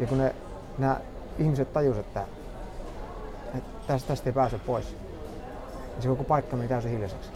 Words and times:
Ja 0.00 0.06
kun 0.06 0.18
ne, 0.18 0.34
nämä 0.78 1.00
ihmiset 1.38 1.72
tajusivat, 1.72 2.06
että, 2.06 2.22
että 3.54 3.70
tästä, 3.86 4.08
tästä 4.08 4.28
ei 4.28 4.32
pääse 4.32 4.58
pois, 4.58 4.96
niin 5.92 6.02
se 6.02 6.08
koko 6.08 6.24
paikka 6.24 6.56
meni 6.56 6.68
täysin 6.68 6.90
hiljaiseksi. 6.90 7.30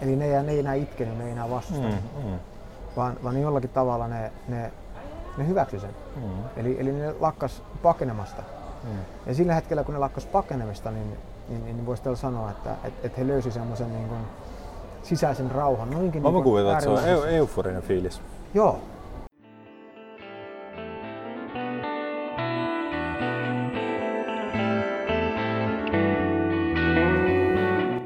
Eli 0.00 0.16
ne, 0.16 0.24
ei- 0.36 0.42
ne 0.42 0.52
ei 0.52 0.58
enää 0.58 0.74
itkenyt, 0.74 1.18
ne 1.18 1.24
ei 1.24 1.30
enää 1.32 1.50
vastustanut, 1.50 1.94
Mm, 2.24 2.30
mm, 2.30 2.38
vaan, 2.96 3.16
vaan 3.24 3.40
jollakin 3.40 3.70
tavalla 3.70 4.08
ne, 4.08 4.32
ne, 4.48 4.72
ne 5.36 5.46
hyväksy 5.46 5.80
sen. 5.80 5.90
mm, 6.16 6.22
Eli, 6.56 6.76
eli 6.80 6.92
ne 6.92 7.14
lakkas 7.20 7.62
pakenemasta. 7.82 8.42
mm. 8.84 8.90
Ja 9.26 9.34
sillä 9.34 9.54
hetkellä, 9.54 9.84
kun 9.84 9.94
ne 9.94 9.98
lakkas 10.00 10.26
pakenemista, 10.26 10.90
niin, 10.90 11.16
niin, 11.48 11.64
niin 11.64 11.86
voisi 11.86 12.02
tällä 12.02 12.16
sanoa, 12.16 12.50
että 12.50 12.70
et, 12.84 12.94
et 13.02 13.18
he 13.18 13.26
löysi 13.26 13.50
semmoisen 13.50 13.92
niin 13.92 14.08
kuin 14.08 14.20
sisäisen 15.02 15.50
rauhan. 15.50 15.90
Noinkin 15.90 16.22
Mä 16.22 16.30
niin 16.30 16.44
kuvitella, 16.44 16.72
että 16.72 16.84
se 16.84 16.90
on 16.90 16.98
eu- 16.98 17.24
euforinen 17.26 17.82
fiilis. 17.82 18.20
Joo. 18.54 18.78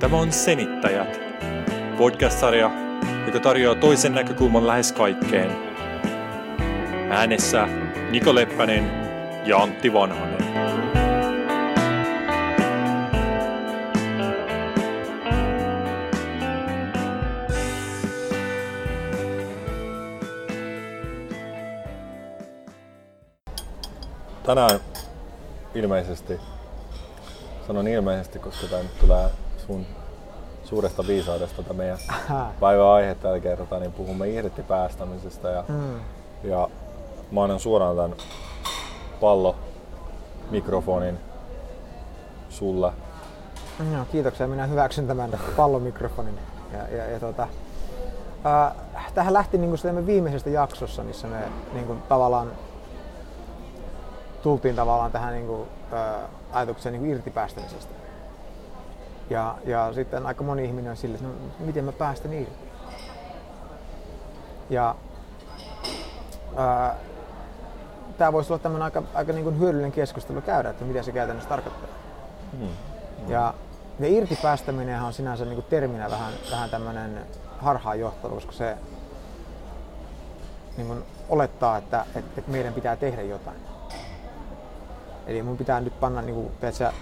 Tämä 0.07 0.19
on 0.19 0.33
Senittäjät, 0.33 1.21
podcast-sarja, 1.99 2.71
joka 3.27 3.41
tarjoaa 3.41 3.75
toisen 3.75 4.15
näkökulman 4.15 4.67
lähes 4.67 4.93
kaikkeen. 4.93 5.51
Äänessä 7.11 7.69
Niko 8.11 8.35
Leppänen 8.35 8.91
ja 9.47 9.59
Antti 9.59 9.93
Vanhanen. 9.93 10.39
Tänään 24.43 24.81
ilmeisesti, 25.75 26.41
sanon 27.67 27.89
ilmeisesti, 27.89 28.39
koska 28.39 28.67
tämä 28.67 28.83
nyt 28.83 28.99
tulee 28.99 29.46
sun 29.67 29.87
suuresta 30.65 31.07
viisaudesta 31.07 31.63
tätä 31.63 31.75
meidän 31.75 31.99
päivän 32.61 32.87
aihe 32.87 33.15
tällä 33.15 33.41
kertaa, 33.41 33.79
niin 33.79 33.93
puhumme 33.93 34.29
irti 34.29 34.63
päästämisestä 34.63 35.49
ja, 35.51 35.65
Mm. 35.69 36.01
ja 36.45 36.69
mä 37.31 37.43
annan 37.43 37.61
suoraan 37.61 37.97
tämän 37.97 38.15
pallo 39.21 39.57
mikrofonin 40.51 41.19
sulle. 42.49 42.93
Joo, 43.93 44.05
kiitoksia. 44.13 44.47
Minä 44.49 44.67
hyväksyn 44.67 45.07
tämän 45.07 45.39
pallomikrofonin. 45.57 46.39
Ja, 46.73 46.97
ja, 46.97 47.11
ja 47.11 47.21
tota, 47.21 47.49
ää, 48.45 48.75
tähän 49.15 49.33
lähti 49.33 49.59
niin 49.59 49.71
kuin 49.83 50.07
viimeisestä 50.07 50.51
jaksossa, 50.51 51.03
missä 51.05 51.27
me 51.27 51.39
niin 51.73 51.87
kuin, 51.87 52.03
tavallaan 52.03 52.53
tultiin 54.43 54.77
tavallaan 54.77 55.13
tähän 55.13 55.35
niin 55.35 55.47
kuin, 55.47 55.69
ää, 55.93 56.29
ajatukseen 56.53 56.93
niin 56.93 57.01
kuin 57.01 57.11
irtipäästämisestä. 57.11 57.95
Ja, 59.31 59.59
ja 59.65 59.93
sitten 59.93 60.27
aika 60.27 60.45
moni 60.45 60.65
ihminen 60.65 60.91
on 60.91 60.97
sille, 60.97 61.15
että 61.15 61.29
no, 61.29 61.35
miten 61.59 61.85
mä 61.85 61.93
päästän 61.93 62.33
irti. 62.33 62.67
Ja 64.71 64.95
tämä 68.19 68.33
voisi 68.33 68.53
olla 68.53 68.63
tämmöinen 68.63 68.85
aika, 68.85 69.03
aika 69.15 69.33
niin 69.33 69.45
kuin 69.45 69.59
hyödyllinen 69.59 69.93
keskustelu 69.93 70.41
käydä, 70.41 70.71
että 70.71 70.85
mitä 70.85 71.03
se 71.03 71.13
käytännössä 71.13 71.49
tarkoittaa. 71.49 71.89
Mm. 72.53 72.69
Ja, 73.29 73.55
ja 74.01 74.09
irtipäästäminen 74.09 75.03
on 75.03 75.13
sinänsä 75.13 75.45
niin 75.45 75.55
kuin 75.55 75.67
terminä 75.71 76.11
vähän, 76.11 76.33
vähän 76.51 76.71
tämmöinen 76.71 77.27
harhaanjohtava, 77.59 78.35
koska 78.35 78.53
se 78.53 78.77
niin 80.77 80.87
kuin 80.87 81.03
olettaa, 81.29 81.77
että, 81.77 82.05
että, 82.15 82.31
että 82.39 82.51
meidän 82.51 82.75
pitää 82.75 82.97
tehdä 82.97 83.23
jotain. 83.23 83.57
Eli 85.27 85.43
mun 85.43 85.57
pitää 85.57 85.81
nyt 85.81 86.01
panna 86.01 86.23
niin 86.23 86.35
kuin, 86.35 86.51
tiedätkö, 86.61 86.93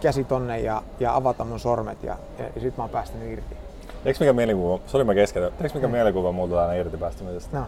käsi 0.00 0.24
tonne 0.24 0.60
ja, 0.60 0.82
ja 1.00 1.16
avata 1.16 1.44
mun 1.44 1.60
sormet 1.60 2.02
ja, 2.02 2.16
ja, 2.38 2.44
ja 2.54 2.60
sit 2.60 2.76
mä 2.76 2.82
oon 2.82 2.90
päästänyt 2.90 3.32
irti. 3.32 3.56
Eikö 4.04 4.18
mikä 4.20 4.32
mielikuva, 4.32 4.78
sori 4.86 5.04
mä 5.04 5.14
keskeytän, 5.14 5.52
eikö 5.62 5.74
mikä 5.74 5.88
mielikuva 5.88 6.32
mulla 6.32 6.48
tulee 6.48 6.62
aina 6.62 6.74
irti 6.74 6.96
päästämisestä? 6.96 7.58
No. 7.58 7.66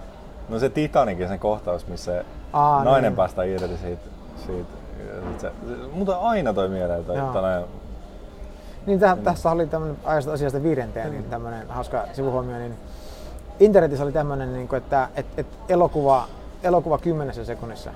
No 0.49 0.59
se 0.59 0.69
Titanikin 0.69 1.29
sen 1.29 1.39
kohtaus, 1.39 1.87
missä 1.87 2.25
Aa, 2.53 2.84
nainen 2.84 3.11
niin. 3.11 3.17
päästää 3.17 3.45
irti 3.45 3.77
siitä. 3.77 4.03
siitä 4.47 4.83
sit 5.31 5.41
se, 5.41 5.53
se, 5.69 5.75
mutta 5.93 6.17
aina 6.17 6.53
toi 6.53 6.69
mieleen 6.69 7.05
toi 7.05 7.17
tällainen, 7.17 7.65
Niin 8.87 9.01
täh, 9.01 9.19
tässä 9.19 9.51
oli 9.51 9.67
tämmöinen 9.67 9.97
ajasta 10.05 10.33
asiasta 10.33 10.62
viidenteen, 10.62 11.11
niin 11.11 11.25
tämmöinen 11.25 11.69
hauska 11.69 12.05
sivuhuomio, 12.12 12.59
niin 12.59 12.75
internetissä 13.61 14.05
oli 14.05 14.12
tämmöinen, 14.12 14.53
niin 14.53 14.69
kuin, 14.69 14.79
että 14.79 15.09
et, 15.15 15.27
et 15.37 15.47
elokuva, 15.69 16.29
elokuva 16.62 16.99
kymmenessä 16.99 17.45
sekunnissa. 17.45 17.91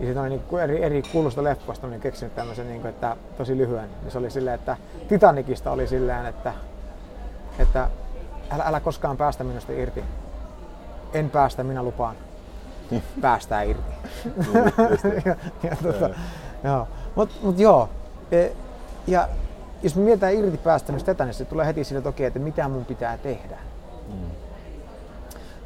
Ja 0.00 0.06
sitten 0.06 0.22
oli 0.22 0.28
niin 0.28 0.40
kuin 0.40 0.62
eri, 0.62 0.82
eri 0.82 1.02
kuulusta 1.12 1.44
leffoista 1.44 1.86
niin 1.86 2.00
keksinyt 2.00 2.34
tämmöisen, 2.34 2.68
niin 2.68 2.80
kuin, 2.80 2.90
että 2.90 3.16
tosi 3.38 3.56
lyhyen. 3.56 3.90
Ja 4.04 4.10
se 4.10 4.18
oli 4.18 4.30
silleen, 4.30 4.54
että 4.54 4.76
Titanicista 5.08 5.70
oli 5.70 5.86
silleen, 5.86 6.26
että, 6.26 6.52
että 7.58 7.90
älä, 8.50 8.64
älä 8.66 8.80
koskaan 8.80 9.16
päästä 9.16 9.44
minusta 9.44 9.72
irti. 9.72 10.04
En 11.12 11.30
päästä, 11.30 11.64
minä 11.64 11.82
lupaan. 11.82 12.16
Päästää 13.20 13.62
irti. 13.62 13.92
ja, 15.24 15.36
ja, 15.62 15.76
tota, 15.82 16.10
joo. 16.64 16.88
Mut, 17.14 17.30
mut 17.42 17.58
joo. 17.58 17.88
E, 18.32 18.48
ja 19.06 19.28
jos 19.82 19.96
me 19.96 20.02
mietitään 20.02 20.34
irti 20.34 20.56
päästämistä 20.56 21.14
tätä, 21.14 21.24
niin 21.24 21.34
se 21.34 21.44
tulee 21.44 21.66
heti 21.66 21.84
sille, 21.84 21.98
että 21.98 22.08
okei, 22.08 22.26
että 22.26 22.38
mitä 22.38 22.68
mun 22.68 22.84
pitää 22.84 23.18
tehdä. 23.18 23.58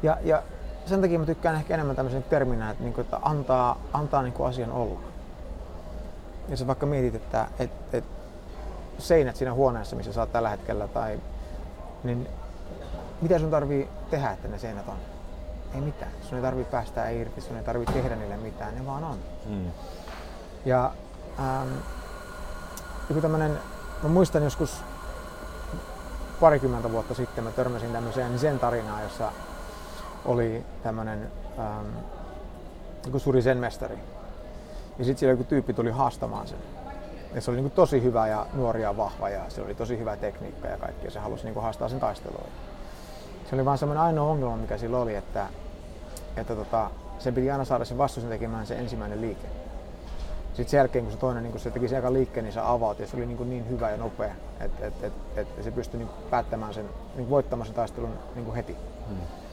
Ja, 0.03 0.17
ja 0.23 0.43
sen 0.85 1.01
takia 1.01 1.19
mä 1.19 1.25
tykkään 1.25 1.55
ehkä 1.55 1.73
enemmän 1.73 1.95
tämmöisen 1.95 2.23
terminä, 2.23 2.69
että, 2.71 2.83
niinku, 2.83 3.01
että 3.01 3.19
antaa, 3.21 3.77
antaa 3.93 4.21
niinku 4.21 4.43
asian 4.43 4.71
olla. 4.71 4.99
Ja 6.49 6.57
sä 6.57 6.67
vaikka 6.67 6.85
mietit, 6.85 7.15
että 7.15 7.47
et, 7.59 7.71
et 7.93 8.03
seinät 8.97 9.35
siinä 9.35 9.53
huoneessa, 9.53 9.95
missä 9.95 10.13
sä 10.13 10.19
oot 10.21 10.31
tällä 10.31 10.49
hetkellä, 10.49 10.87
tai, 10.87 11.19
niin 12.03 12.27
mitä 13.21 13.39
sun 13.39 13.51
tarvii 13.51 13.89
tehdä, 14.09 14.31
että 14.31 14.47
ne 14.47 14.59
seinät 14.59 14.87
on? 14.87 14.97
Ei 15.75 15.81
mitään. 15.81 16.11
Sun 16.21 16.37
ei 16.37 16.41
tarvii 16.41 16.65
päästää 16.65 17.09
irti, 17.09 17.41
sun 17.41 17.57
ei 17.57 17.63
tarvii 17.63 17.85
tehdä 17.85 18.15
niille 18.15 18.37
mitään, 18.37 18.75
ne 18.75 18.85
vaan 18.85 19.03
on. 19.03 19.17
mm, 19.45 19.71
Ja 20.65 20.91
ähm, 21.39 21.73
joku 23.09 23.21
tämmönen, 23.21 23.59
mä 24.03 24.09
muistan 24.09 24.43
joskus 24.43 24.83
parikymmentä 26.39 26.91
vuotta 26.91 27.13
sitten 27.13 27.43
mä 27.43 27.51
törmäsin 27.51 27.91
tämmöiseen 27.93 28.39
sen 28.39 28.59
tarinaan, 28.59 29.03
jossa 29.03 29.31
oli 30.25 30.65
tämmönen 30.83 31.31
ähm, 31.59 31.85
joku 33.05 33.19
suuri 33.19 33.41
sen 33.41 33.57
mestari. 33.57 33.99
Ja 34.99 35.05
sitten 35.05 35.19
siellä 35.19 35.33
joku 35.33 35.43
tyyppi 35.43 35.73
tuli 35.73 35.91
haastamaan 35.91 36.47
sen. 36.47 36.57
Ja 37.35 37.41
se 37.41 37.51
oli 37.51 37.57
niinku 37.57 37.75
tosi 37.75 38.03
hyvä 38.03 38.27
ja 38.27 38.45
nuori 38.53 38.81
ja 38.81 38.97
vahva 38.97 39.29
ja 39.29 39.41
se 39.49 39.61
oli 39.61 39.75
tosi 39.75 39.97
hyvä 39.97 40.17
tekniikka 40.17 40.67
ja 40.67 40.77
kaikki 40.77 41.05
ja 41.05 41.11
se 41.11 41.19
halusi 41.19 41.43
niinku 41.43 41.59
haastaa 41.59 41.89
sen 41.89 41.99
taisteluun. 41.99 42.49
Se 43.49 43.55
oli 43.55 43.65
vaan 43.65 43.77
semmoinen 43.77 44.03
ainoa 44.03 44.31
ongelma, 44.31 44.57
mikä 44.57 44.77
sillä 44.77 44.97
oli, 44.97 45.15
että, 45.15 45.47
että 46.37 46.55
tota, 46.55 46.89
sen 47.19 47.33
piti 47.33 47.51
aina 47.51 47.65
saada 47.65 47.85
sen 47.85 47.97
vastuusen 47.97 48.29
tekemään 48.29 48.65
se 48.65 48.75
ensimmäinen 48.75 49.21
liike. 49.21 49.47
Sitten 50.47 50.69
sen 50.69 50.77
jälkeen, 50.77 51.05
kun 51.05 51.13
se 51.13 51.19
toinen 51.19 51.43
niin 51.43 51.59
se 51.59 51.71
teki 51.71 51.87
sen 51.87 52.13
liikkeen, 52.13 52.43
niin 52.43 52.53
se 52.53 52.59
avaut 52.59 52.99
ja 52.99 53.07
se 53.07 53.17
oli 53.17 53.25
niin, 53.25 53.37
kuin 53.37 53.49
niin 53.49 53.69
hyvä 53.69 53.91
ja 53.91 53.97
nopea, 53.97 54.35
että 54.59 54.87
et, 54.87 55.03
et, 55.03 55.13
et 55.35 55.47
se 55.63 55.71
pystyi 55.71 55.97
niin 55.97 56.09
päättämään 56.29 56.73
sen, 56.73 56.85
niin 57.15 57.29
voittamaan 57.29 57.65
sen 57.65 57.75
taistelun 57.75 58.13
niin 58.35 58.45
kuin 58.45 58.55
heti. 58.55 58.77
mm. 59.09 59.44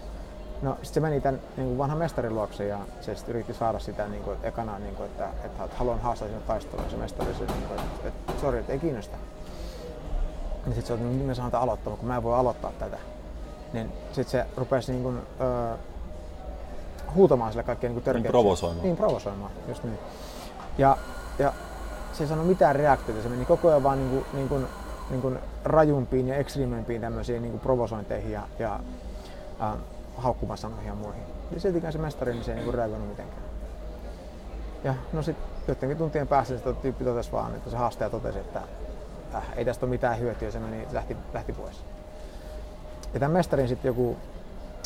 No 0.63 0.71
sitten 0.71 0.95
se 0.95 1.01
meni 1.01 1.21
tämän 1.21 1.41
niin 1.57 1.67
kuin 1.69 1.79
vanhan 1.79 1.99
mestarin 1.99 2.35
luokse 2.35 2.67
ja 2.67 2.79
se 3.01 3.15
sitten 3.15 3.35
yritti 3.35 3.55
saada 3.55 3.79
sitä 3.79 4.09
niin 4.09 4.23
kuin, 4.23 4.39
ekana, 4.43 4.79
niin 4.79 4.97
kuin, 4.97 5.07
että, 5.07 5.29
että, 5.45 5.65
että 5.65 5.77
haluan 5.77 6.01
haastaa 6.01 6.29
sinne 6.29 6.43
taisteluun. 6.47 6.91
Se 6.91 6.97
mestari 6.97 7.35
se, 7.35 7.45
niin 7.45 7.69
kuin, 7.69 7.81
että, 7.81 8.09
että 8.09 8.33
sori, 8.41 8.59
että 8.59 8.73
ei 8.73 8.79
kiinnosta. 8.79 9.17
Niin 10.67 10.75
sitten 10.75 10.87
se 10.87 10.93
on, 10.93 10.99
niin 10.99 11.13
miten 11.13 11.27
mä 11.27 11.35
saan 11.35 11.51
tätä 11.51 11.63
aloittaa, 11.63 11.97
kun 11.97 12.09
mä 12.09 12.17
en 12.17 12.23
voi 12.23 12.39
aloittaa 12.39 12.73
tätä. 12.79 12.99
Niin 13.73 13.93
sitten 14.13 14.31
se 14.31 14.47
rupesi 14.57 14.93
niin 14.93 15.03
kuin, 15.03 15.19
öö, 15.41 15.77
huutamaan 17.15 17.53
sille 17.53 17.63
kaikkea 17.63 17.91
niin 17.91 18.03
törkeyksiä. 18.03 18.31
provosoimaan. 18.31 18.85
Niin, 18.85 18.97
provosoimaan, 18.97 19.51
just 19.69 19.85
niin. 19.85 19.99
Ja, 20.79 20.97
ja 21.39 21.53
se 22.13 22.25
ei 22.25 22.29
sano 22.29 22.45
mitään 22.45 22.77
reaktioita, 22.77 23.23
se 23.23 23.29
meni 23.29 23.45
koko 23.45 23.69
ajan 23.69 23.83
vaan 23.83 23.99
niin 23.99 24.11
kuin, 24.11 24.25
niin 24.33 24.49
kuin, 24.49 24.67
niin 25.11 25.23
kuin 25.23 25.39
rajumpiin 25.65 26.29
ja 26.29 26.37
ekstriimempiin 26.37 27.01
tämmöisiin 27.01 27.43
niin 27.43 27.53
kuin 27.53 27.61
provosointeihin 27.61 28.33
ja, 28.33 28.43
ja 28.59 28.81
äh, 29.61 29.73
haukkumasanoihin 30.17 30.87
ja 30.87 30.95
muihin. 30.95 31.23
Ja 31.51 31.61
siltikään 31.61 31.93
se 31.93 31.99
mestari, 31.99 32.33
niin 32.33 32.45
se 32.45 32.55
ei 32.55 32.61
niin 32.61 32.75
reagoinut 32.75 33.09
mitenkään. 33.09 33.43
Ja 34.85 34.95
no 35.13 35.23
sitten 35.23 35.47
jotenkin 35.69 35.99
tuntien 35.99 36.29
päästä 36.29 36.59
se 36.59 36.73
tyyppi 36.73 37.05
totesi 37.05 37.33
vaan, 37.33 37.55
että 37.55 37.71
se 37.71 37.77
haastaja 37.77 38.11
totesi, 38.11 38.39
että 38.39 38.63
äh, 39.35 39.43
ei 39.57 39.65
tästä 39.65 39.87
ole 39.87 39.91
mitään 39.91 40.19
hyötyä, 40.19 40.51
se 40.51 40.59
meni, 40.59 40.87
lähti, 40.93 41.17
lähti 41.35 41.53
pois. 41.53 41.85
Ja 43.15 43.21
tämän 43.21 43.33
mestarin 43.33 43.69
sitten 43.69 43.89
joku 43.89 44.17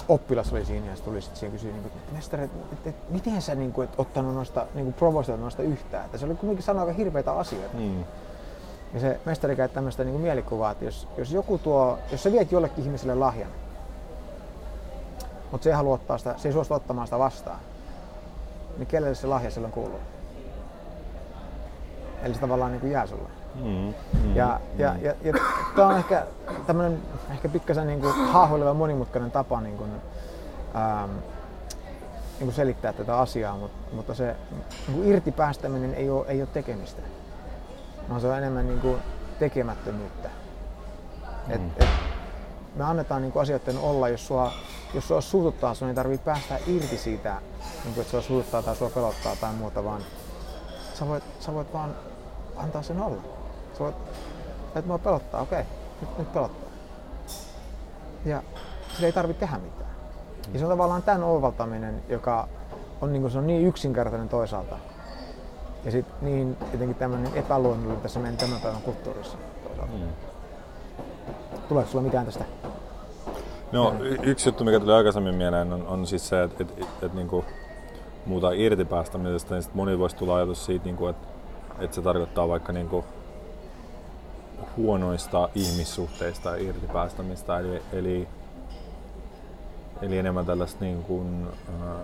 oppilas 0.08 0.52
oli 0.52 0.64
siinä 0.64 0.86
ja 0.86 0.96
se 0.96 1.02
tuli 1.02 1.20
sitten 1.20 1.38
siihen 1.38 1.52
kysyä, 1.52 1.72
niin 1.72 1.86
että 1.86 2.12
mestari, 2.12 2.44
että, 2.44 2.58
että, 2.72 2.90
että 2.90 3.12
miten 3.12 3.42
sä 3.42 3.54
niin 3.54 3.72
kuin, 3.72 3.88
et 3.88 3.94
ottanut 3.98 4.34
noista, 4.34 4.66
niin 4.74 4.94
kuin 4.94 5.40
noista 5.40 5.62
yhtään? 5.62 6.04
Että 6.04 6.18
se 6.18 6.26
oli 6.26 6.34
kuitenkin 6.34 6.64
sanoa 6.64 6.82
aika 6.82 6.92
hirveitä 6.92 7.32
asioita. 7.32 7.76
Mm. 7.76 8.04
Ja 8.94 9.00
se 9.00 9.20
mestari 9.24 9.56
käytti 9.56 9.74
tämmöistä 9.74 10.04
niin 10.04 10.12
kuin 10.12 10.22
mielikuvaa, 10.22 10.70
että 10.70 10.84
jos, 10.84 11.08
jos 11.16 11.32
joku 11.32 11.58
tuo, 11.58 11.98
jos 12.12 12.22
sä 12.22 12.32
viet 12.32 12.52
jollekin 12.52 12.84
ihmiselle 12.84 13.14
lahjan, 13.14 13.50
mutta 15.50 15.64
se 15.64 15.70
ei 15.70 15.76
halua 15.76 15.94
ottaa 15.94 16.18
sitä, 16.18 16.34
se 16.36 16.48
ei 16.48 16.52
suostu 16.52 16.74
ottamaan 16.74 17.06
sitä 17.06 17.18
vastaan, 17.18 17.58
niin 18.78 18.86
kenelle 18.86 19.14
se 19.14 19.26
lahja 19.26 19.50
silloin 19.50 19.72
kuuluu? 19.72 20.00
Eli 22.22 22.34
se 22.34 22.40
tavallaan 22.40 22.72
niin 22.72 22.80
kuin 22.80 22.92
jää 22.92 23.06
sulle. 23.06 23.28
Mm, 23.54 23.94
mm, 24.22 24.36
Ja, 24.36 24.60
ja, 24.78 24.94
ja, 25.02 25.14
ja 25.24 25.32
tämä 25.76 25.88
on 25.88 25.96
ehkä 25.98 26.26
tämmöinen 26.66 27.02
ehkä 27.30 27.48
pikkasen 27.48 27.86
niin 27.86 28.00
kuin 28.00 28.14
haahuileva 28.28 28.74
monimutkainen 28.74 29.30
tapa 29.30 29.60
niin 29.60 29.76
kuin, 29.76 29.90
ähm, 30.76 31.10
niin 32.38 32.46
kuin 32.46 32.52
selittää 32.54 32.92
tätä 32.92 33.18
asiaa, 33.18 33.56
mutta, 33.56 33.94
mutta 33.94 34.14
se 34.14 34.36
niin 34.88 34.96
kuin 34.96 35.08
irti 35.08 35.32
päästäminen 35.32 35.94
ei 35.94 36.10
ole, 36.10 36.26
ei 36.28 36.40
ole 36.40 36.48
tekemistä, 36.52 37.02
vaan 38.08 38.20
se 38.20 38.26
on 38.26 38.38
enemmän 38.38 38.66
niin 38.66 38.80
kuin 38.80 38.98
tekemättömyyttä. 39.38 40.28
Et, 41.48 41.60
Mm. 41.60 41.70
et 41.80 41.88
me 42.76 42.84
annetaan 42.84 43.22
niin 43.22 43.32
kuin 43.32 43.42
asioiden 43.42 43.78
olla, 43.78 44.08
jos 44.08 44.26
sua, 44.26 44.52
jos 44.94 45.08
sua 45.08 45.20
suututtaa, 45.20 45.74
sun 45.74 45.88
ei 45.88 45.94
tarvitse 45.94 46.24
päästä 46.24 46.58
irti 46.66 46.98
siitä, 46.98 47.36
niin 47.84 47.94
kuin, 47.94 48.00
että 48.02 48.10
sua 48.10 48.22
suututtaa 48.22 48.62
tai 48.62 48.76
sua 48.76 48.90
pelottaa 48.90 49.36
tai 49.36 49.52
muuta, 49.52 49.84
vaan 49.84 50.02
sä 50.94 51.08
voit, 51.08 51.24
sä 51.40 51.54
voit 51.54 51.72
vaan 51.72 51.96
antaa 52.56 52.82
sen 52.82 53.00
olla. 53.00 53.22
Sä 53.72 53.84
voit, 53.84 53.96
että 54.66 54.86
mua 54.86 54.98
pelottaa, 54.98 55.40
okei, 55.40 55.62
nyt, 56.00 56.18
nyt 56.18 56.32
pelottaa. 56.32 56.70
Ja 58.24 58.42
sillä 58.94 59.06
ei 59.06 59.12
tarvitse 59.12 59.40
tehdä 59.40 59.58
mitään. 59.58 59.90
Ja 60.52 60.58
se 60.58 60.64
on 60.64 60.70
tavallaan 60.70 61.02
tämän 61.02 61.24
oivaltaminen, 61.24 62.02
joka 62.08 62.48
on 63.00 63.12
niin, 63.12 63.30
se 63.30 63.38
on 63.38 63.46
niin 63.46 63.66
yksinkertainen 63.66 64.28
toisaalta. 64.28 64.78
Ja 65.84 65.90
sitten 65.90 66.14
niin 66.20 66.56
jotenkin 66.72 66.96
tämmöinen 66.96 67.34
epäluonnollinen 67.34 68.02
tässä 68.02 68.20
meidän 68.20 68.36
tämän 68.36 68.60
päivän 68.60 68.82
kulttuurissa 68.82 69.38
toisaalta. 69.64 69.92
Mm. 69.92 70.08
Tuleeko 71.68 71.90
sulla 71.90 72.04
mitään 72.04 72.26
tästä? 72.26 72.44
No 73.72 73.94
yksi 74.22 74.48
juttu, 74.48 74.64
mikä 74.64 74.80
tuli 74.80 74.92
aikaisemmin 74.92 75.34
mieleen, 75.34 75.72
on, 75.72 75.86
on 75.86 76.06
siis 76.06 76.28
se, 76.28 76.42
että 76.42 76.62
et, 76.62 76.70
et, 76.78 76.86
et, 77.02 77.14
niinku, 77.14 77.44
muuta 78.26 78.52
irti 78.52 78.84
päästämisestä, 78.84 79.54
niin 79.54 79.62
sit 79.62 79.74
moni 79.74 79.98
voisi 79.98 80.16
tulla 80.16 80.36
ajatus 80.36 80.64
siitä, 80.64 80.84
niinku, 80.84 81.06
että 81.06 81.28
et 81.78 81.92
se 81.92 82.02
tarkoittaa 82.02 82.48
vaikka 82.48 82.72
niinku, 82.72 83.04
huonoista 84.76 85.48
ihmissuhteista 85.54 86.54
irti 86.54 86.86
päästämistä, 86.86 87.58
eli, 87.58 87.82
eli, 87.92 88.28
eli 90.02 90.18
enemmän 90.18 90.46
tällaista 90.46 90.84
niin 90.84 91.02
kuin, 91.02 91.46
äh, 91.68 91.96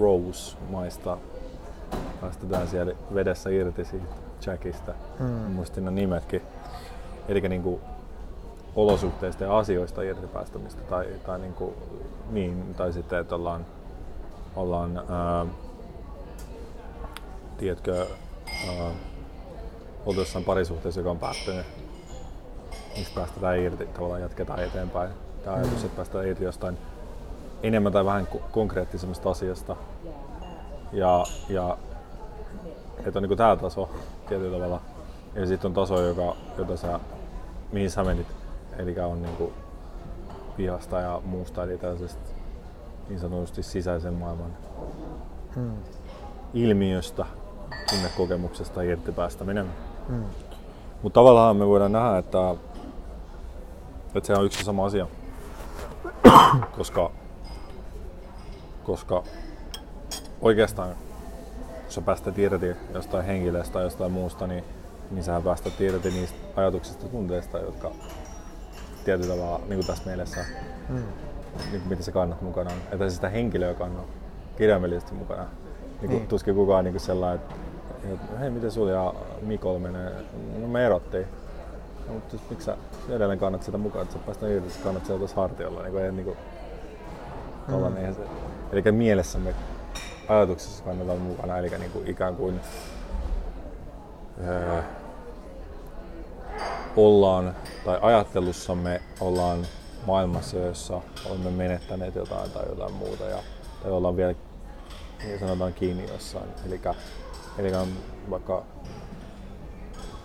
Rose-maista 0.00 1.18
päästetään 2.20 2.68
siellä 2.68 2.92
vedessä 3.14 3.50
irti 3.50 3.84
siitä 3.84 4.06
Jackista. 4.46 4.94
Mm. 5.18 5.26
Muistin 5.26 5.84
ne 5.84 5.90
nimetkin. 5.90 6.42
Eli 7.28 7.40
niin 7.40 7.62
kuin 7.62 7.80
olosuhteista 8.78 9.44
ja 9.44 9.58
asioista 9.58 10.02
irti 10.02 10.26
päästämistä. 10.26 10.82
Tai, 10.82 11.06
tai, 11.26 11.38
niin 11.38 11.54
kuin, 11.54 11.74
niin, 12.30 12.74
tai 12.74 12.92
sitten, 12.92 13.18
että 13.18 13.34
ollaan, 13.34 13.66
ollaan 14.56 15.02
ää, 15.08 15.46
tiedätkö, 17.56 18.06
ää, 18.68 18.90
oltu 20.06 20.20
jossain 20.20 20.44
parisuhteessa, 20.44 21.00
joka 21.00 21.10
on 21.10 21.18
päättynyt. 21.18 21.66
Mistä 22.96 23.14
päästetään 23.14 23.58
irti, 23.58 23.86
tavallaan 23.86 24.20
jatketaan 24.20 24.64
eteenpäin. 24.64 25.10
Tämä 25.44 25.56
ajatus, 25.56 25.84
että 25.84 25.96
päästään 25.96 26.26
irti 26.26 26.44
jostain 26.44 26.78
enemmän 27.62 27.92
tai 27.92 28.04
vähän 28.04 28.28
ko- 28.34 28.42
konkreettisemmasta 28.52 29.30
asiasta. 29.30 29.76
Ja, 30.92 31.24
ja 31.48 31.78
että 33.06 33.18
on 33.18 33.22
niin 33.22 33.38
tämä 33.38 33.56
taso 33.56 33.90
tietyllä 34.28 34.58
tavalla. 34.58 34.80
Ja 35.34 35.46
sitten 35.46 35.68
on 35.68 35.74
taso, 35.74 36.00
joka, 36.00 36.36
jota 36.58 36.76
sä, 36.76 37.00
mihin 37.72 37.90
sä 37.90 38.04
menit. 38.04 38.37
Eli 38.78 39.00
on 39.00 39.22
niin 39.22 39.36
kuin 39.36 39.52
vihasta 40.58 41.00
ja 41.00 41.20
muusta, 41.24 41.62
eli 41.62 41.78
tällaisesta 41.78 42.30
niin 43.08 43.20
sanotusti 43.20 43.62
sisäisen 43.62 44.14
maailman 44.14 44.56
Mm. 45.56 45.72
ilmiöstä, 46.54 47.26
tunnekokemuksesta 47.90 48.82
irti 48.82 49.12
päästäminen. 49.12 49.66
Mm. 50.08 50.24
Mutta 51.02 51.20
tavallaan 51.20 51.56
me 51.56 51.66
voidaan 51.66 51.92
nähdä, 51.92 52.18
että, 52.18 52.54
että 54.14 54.26
se 54.26 54.34
on 54.34 54.44
yksi 54.44 54.64
sama 54.64 54.84
asia. 54.84 55.06
koska, 56.76 57.10
koska 58.84 59.22
oikeastaan 60.40 60.88
kun 60.88 61.94
sä 61.94 62.00
päästät 62.00 62.38
irti 62.38 62.76
jostain 62.94 63.24
henkilöstä 63.24 63.72
tai 63.72 63.82
jostain 63.82 64.12
muusta, 64.12 64.46
niin, 64.46 64.64
niin 65.10 65.24
sä 65.24 65.40
päästät 65.40 65.80
irti 65.80 66.10
niistä 66.10 66.38
ajatuksista 66.56 67.04
ja 67.04 67.10
tunteista, 67.10 67.58
jotka 67.58 67.90
tietyllä 69.04 69.34
tavalla, 69.36 69.58
niin 69.58 69.74
kuin 69.76 69.86
tässä 69.86 70.02
mielessä, 70.06 70.44
Mm. 70.88 70.94
niin 70.96 71.70
kuin 71.70 71.88
mitä 71.88 72.02
sä 72.02 72.12
kannat 72.12 72.42
mukana, 72.42 72.70
että 72.92 73.08
sä 73.08 73.14
sitä 73.14 73.28
henkilöä 73.28 73.74
kannat 73.74 74.04
kirjaimellisesti 74.56 75.14
mukana. 75.14 75.42
Niin 75.42 75.48
kuin, 76.00 76.10
Niin. 76.10 76.26
tuskin 76.28 76.54
kukaan 76.54 76.84
niin 76.84 76.92
kuin 76.94 77.00
sellainen, 77.00 77.40
että 77.40 77.54
että 78.12 78.38
hei, 78.38 78.50
miten 78.50 78.70
sulla 78.70 78.90
ja 78.90 79.14
Mikolla 79.42 79.78
menee? 79.78 80.10
No 80.60 80.68
me 80.68 80.86
erottiin. 80.86 81.26
No, 82.08 82.14
mutta 82.14 82.30
siis, 82.30 82.50
miksi 82.50 82.64
sä 82.66 82.76
edelleen 83.08 83.38
kannat 83.38 83.62
sitä 83.62 83.78
mukaan, 83.78 84.02
että 84.02 84.12
sä 84.14 84.18
päästään 84.26 84.52
irti, 84.52 84.70
sä 84.70 84.78
kannat 84.84 85.02
tuossa 85.04 85.36
hartiolla. 85.36 85.82
Niin 85.82 85.92
kuin, 85.92 86.04
ei, 86.04 86.12
niin 86.12 86.24
kuin, 86.24 86.36
mm. 87.68 87.96
eihän 87.96 88.14
se, 88.14 88.20
eli 88.72 88.92
mielessämme 88.92 89.54
ajatuksessa 90.28 90.84
kannataan 90.84 91.18
mukana, 91.18 91.58
eli 91.58 91.68
niin 91.68 91.90
kuin 91.90 92.06
ikään 92.06 92.36
kuin 92.36 92.60
öö, 94.46 94.82
ollaan, 96.98 97.56
tai 97.84 97.98
ajattelussamme 98.02 99.00
ollaan 99.20 99.66
maailmassa, 100.06 100.56
jossa 100.56 101.00
olemme 101.30 101.50
menettäneet 101.50 102.14
jotain 102.14 102.50
tai 102.50 102.68
jotain 102.68 102.92
muuta, 102.92 103.24
ja, 103.24 103.38
tai 103.82 103.92
ollaan 103.92 104.16
vielä 104.16 104.34
niin 105.24 105.38
sanotaan 105.40 105.72
kiinni 105.72 106.08
jossain. 106.08 106.48
Eli, 106.66 106.80
eli 107.58 107.74
on 107.74 107.88
vaikka 108.30 108.62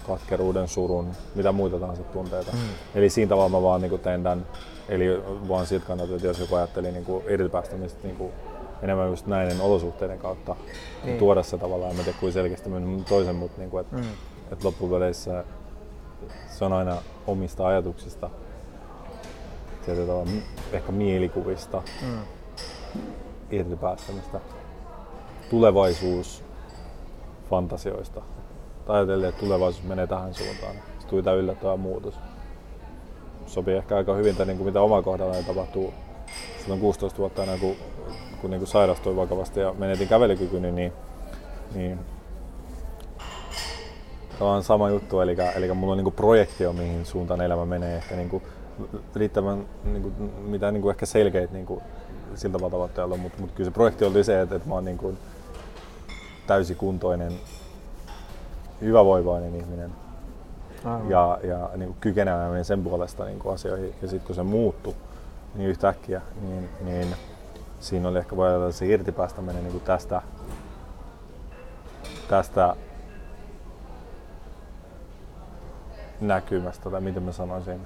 katkeruuden, 0.07 0.67
surun, 0.67 1.11
mitä 1.35 1.51
muita 1.51 1.79
tahansa 1.79 2.03
tunteita. 2.03 2.51
Mm. 2.51 2.59
Eli 2.95 3.09
siinä 3.09 3.29
tavalla 3.29 3.49
mä 3.49 3.61
vaan 3.61 3.81
niin 3.81 3.99
teen 3.99 4.23
tämän, 4.23 4.47
eli 4.89 5.05
vaan 5.47 5.65
siitä 5.65 5.85
kannalta, 5.85 6.15
että 6.15 6.27
jos 6.27 6.39
joku 6.39 6.55
ajatteli 6.55 6.91
niin 6.91 7.05
irtipäästämistä 7.29 8.07
niin 8.07 8.31
enemmän 8.81 9.09
just 9.09 9.27
näiden 9.27 9.61
olosuhteiden 9.61 10.19
kautta, 10.19 10.55
niin. 11.03 11.17
Tuoda 11.17 11.43
se 11.43 11.57
tavallaan, 11.57 11.91
en 11.91 11.97
mä 11.97 12.03
tiedä 12.03 12.17
kuin 12.19 12.33
selkeästi 12.33 12.69
toisen, 13.09 13.35
mutta 13.35 13.57
niin 13.59 13.69
kuin, 13.69 13.81
että, 13.81 13.95
Mm. 13.95 14.03
että 14.51 14.65
loppupeleissä 14.67 15.43
se 16.47 16.65
on 16.65 16.73
aina 16.73 16.97
omista 17.27 17.67
ajatuksista, 17.67 18.29
tietyllä 19.85 20.07
tavalla 20.07 20.31
ehkä 20.71 20.91
mielikuvista, 20.91 21.81
Mm. 22.01 22.19
irtipäästämistä, 23.51 24.39
tulevaisuus 25.49 26.43
fantasioista. 27.49 28.21
Tai 28.85 28.95
ajatellen, 28.95 29.29
että 29.29 29.39
tulevaisuus 29.39 29.83
menee 29.85 30.07
tähän 30.07 30.33
suuntaan. 30.33 30.75
Sitten 30.75 31.07
tuli 31.09 31.23
tämä 31.23 31.35
yllättävä 31.35 31.77
muutos. 31.77 32.15
Sopii 33.47 33.75
ehkä 33.75 33.97
aika 33.97 34.13
hyvin, 34.13 34.35
tai 34.35 34.45
niin 34.45 34.57
kuin 34.57 34.65
mitä 34.65 34.81
oma 34.81 35.01
kohdalla 35.01 35.35
tapahtuu 35.47 35.93
silloin 36.61 36.79
16 36.81 37.19
vuotta 37.19 37.41
aina, 37.41 37.57
kun, 37.57 37.75
kun 38.41 38.49
niin 38.49 38.59
kuin 38.59 38.67
sairastuin 38.67 39.15
vakavasti 39.15 39.59
ja 39.59 39.73
menetin 39.77 40.07
kävelykykyni, 40.07 40.71
niin, 40.71 40.93
niin 41.75 41.99
Tämä 44.39 44.51
on 44.51 44.63
sama 44.63 44.89
juttu, 44.89 45.21
eli, 45.21 45.37
eli 45.55 45.73
mulla 45.73 45.91
on 45.91 45.97
niinku 45.97 46.11
projektio, 46.11 46.73
mihin 46.73 47.05
suuntaan 47.05 47.41
elämä 47.41 47.65
menee. 47.65 47.97
Ehkä 47.97 48.15
niinku 48.15 48.41
riittävän 49.15 49.65
niinku, 49.83 50.11
mitä 50.43 50.71
niinku 50.71 50.89
ehkä 50.89 51.05
selkeitä 51.05 51.53
niinku, 51.53 51.81
siltä 52.35 52.53
tavalla 52.57 52.71
tavoitteella, 52.71 53.17
mutta 53.17 53.41
mut 53.41 53.51
kyllä 53.51 53.69
se 53.69 53.73
projekti 53.73 54.05
oli 54.05 54.23
se, 54.23 54.41
että, 54.41 54.55
että 54.55 54.67
mä 54.67 54.75
oon 54.75 54.85
niinku 54.85 55.17
täysikuntoinen, 56.47 57.33
hyvävoivainen 58.81 59.55
ihminen 59.55 59.91
Aivan. 60.83 61.09
ja, 61.09 61.39
ja 61.43 61.69
niin 61.75 61.95
kykenevä 62.01 62.63
sen 62.63 62.83
puolesta 62.83 63.25
niin 63.25 63.39
asioihin. 63.53 63.95
Ja 64.01 64.07
sitten 64.07 64.27
kun 64.27 64.35
se 64.35 64.43
muuttui 64.43 64.93
niin 65.55 65.69
yhtäkkiä, 65.69 66.21
niin, 66.41 66.69
niin 66.81 67.15
siinä 67.79 68.09
oli 68.09 68.17
ehkä 68.19 68.35
voi 68.35 68.55
että 68.55 68.71
se 68.71 68.85
irtipäästäminen 68.85 69.63
niin 69.63 69.81
tästä, 69.81 70.21
tästä 72.27 72.75
näkymästä, 76.27 76.89
tai 76.89 77.01
miten 77.01 77.23
mä 77.23 77.31
sanoisin. 77.31 77.79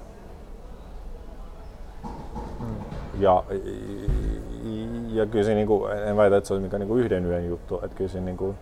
Ja, 3.18 3.44
ja 5.08 5.26
kyllä 5.26 5.44
se, 5.44 5.54
niin 5.54 5.66
kuin, 5.66 5.92
en 5.92 6.16
väitä, 6.16 6.36
että 6.36 6.48
se 6.48 6.54
olisi 6.54 6.64
mikään 6.64 6.80
niin 6.80 6.98
yhden 6.98 7.24
yön 7.26 7.48
juttu, 7.48 7.80
että 7.82 7.96
kyllä 7.96 8.10
se 8.10 8.20
niin 8.20 8.36
kuin, 8.36 8.56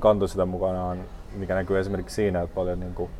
kantoi 0.00 0.28
sitä 0.28 0.46
mukanaan, 0.46 0.98
mikä 1.36 1.54
näkyy 1.54 1.78
esimerkiksi 1.78 2.14
siinä, 2.14 2.40
että 2.42 2.54
paljon 2.54 2.80
niin 2.80 2.94
kuin, 2.94 3.10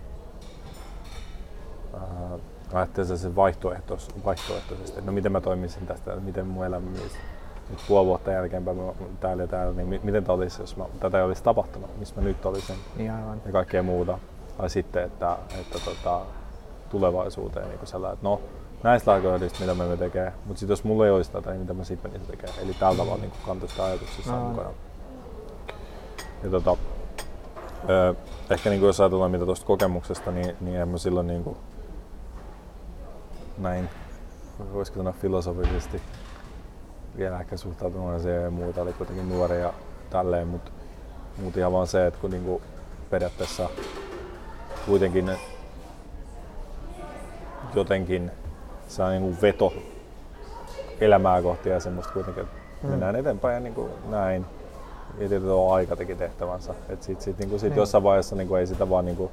äh, 1.95 2.40
ajattelee 2.73 3.16
sen 3.16 3.37
vaihtoehtois, 3.37 4.09
vaihtoehtoisesti, 4.25 4.99
että 4.99 5.11
no 5.11 5.12
miten 5.12 5.33
mä 5.33 5.40
toimisin 5.40 5.87
tästä, 5.87 6.16
miten 6.16 6.47
mun 6.47 6.66
elämä 6.66 6.90
nyt 7.71 7.80
puoli 7.88 8.07
vuotta 8.07 8.30
jälkeenpäin 8.30 8.76
mä, 8.76 8.92
täällä 9.21 9.42
ja 9.42 9.47
täällä, 9.47 9.75
niin 9.75 9.88
mi- 9.88 10.00
miten 10.02 10.25
tämä 10.25 10.35
olisi, 10.35 10.62
jos 10.62 10.76
mä, 10.76 10.85
tätä 11.00 11.19
ei 11.19 11.25
olisi 11.25 11.42
tapahtunut, 11.42 11.99
missä 11.99 12.14
mä 12.16 12.23
nyt 12.23 12.47
olisin 12.47 12.76
Niin 12.97 13.12
aivan. 13.12 13.42
ja 13.47 13.52
kaikkea 13.52 13.83
muuta. 13.83 14.19
Tai 14.61 14.71
sitten, 14.71 15.05
että, 15.05 15.38
että 15.61 15.79
tota, 15.85 16.21
tulevaisuuteen 16.90 17.69
niin 17.69 17.79
sellainen, 17.85 18.14
että 18.14 18.29
no 18.29 18.40
näistä 18.83 19.11
lähtökohdista, 19.11 19.61
mitä 19.61 19.75
me 19.75 19.97
tekee, 19.97 20.33
mutta 20.45 20.61
sitten 20.61 20.73
jos 20.73 20.85
mulla 20.85 21.05
ei 21.07 21.11
olisi 21.11 21.33
tätä, 21.33 21.50
niin 21.50 21.61
mitä 21.61 21.75
mä 21.75 21.85
sitten 21.85 22.12
menisin 22.12 22.31
tekemään. 22.31 22.59
Eli 22.62 22.75
tällä 22.75 22.97
tavalla 22.97 23.21
niin 23.21 23.33
kantaa 23.47 23.69
sitä 23.69 23.85
ajatuksissa 23.85 24.35
Aivan. 24.35 24.49
mukana. 24.49 24.71
Ja 26.43 26.50
tota, 26.50 26.76
ö, 27.88 28.14
ehkä 28.50 28.71
niin 28.71 28.81
kuin 28.81 28.87
jos 28.87 29.00
ajatellaan 29.00 29.31
mitä 29.31 29.45
tuosta 29.45 29.67
kokemuksesta, 29.67 30.31
niin, 30.31 30.57
niin 30.61 30.81
en 30.81 30.88
mä 30.88 30.99
silloin 30.99 31.26
niin 31.26 31.45
kuin, 31.45 31.57
näin, 33.59 33.88
voisiko 34.73 34.97
sanoa 34.99 35.12
filosofisesti, 35.12 36.02
vielä 37.17 37.40
ehkä 37.40 37.57
suhtautunut 37.57 38.14
asiaan 38.14 38.45
ja 38.45 38.50
muuta, 38.50 38.83
oli 38.83 38.93
kuitenkin 38.93 39.29
nuori 39.29 39.61
ja 39.61 39.73
tälleen, 40.11 40.49
mutta 40.49 40.71
mut 41.43 41.57
ihan 41.57 41.73
vaan 41.73 41.87
se, 41.87 42.07
että 42.07 42.21
kun 42.21 42.31
niinku 42.31 42.62
periaatteessa 43.11 43.71
kuitenkin 44.87 45.30
jotenkin 47.75 48.30
se 48.88 49.02
on 49.02 49.10
niinku 49.10 49.37
veto 49.42 49.72
elämää 51.00 51.42
kohti 51.42 51.68
ja 51.68 51.80
semmoista 51.80 52.12
kuitenkin, 52.12 52.42
että 52.42 52.56
mm. 52.82 52.90
mennään 52.90 53.16
eteenpäin 53.16 53.54
ja 53.54 53.60
niinku 53.60 53.88
näin. 54.08 54.46
Ja 55.18 55.28
tietysti 55.28 55.50
aika 55.72 55.96
teki 55.96 56.14
tehtävänsä. 56.14 56.75
Et 56.88 57.02
sit, 57.02 57.20
sit, 57.20 57.38
niinku, 57.38 57.58
sit 57.58 57.70
niin. 57.70 57.76
jossain 57.76 58.04
vaiheessa 58.04 58.37
niinku, 58.37 58.54
ei 58.54 58.66
sitä 58.66 58.90
vaan 58.90 59.04
niinku, 59.04 59.30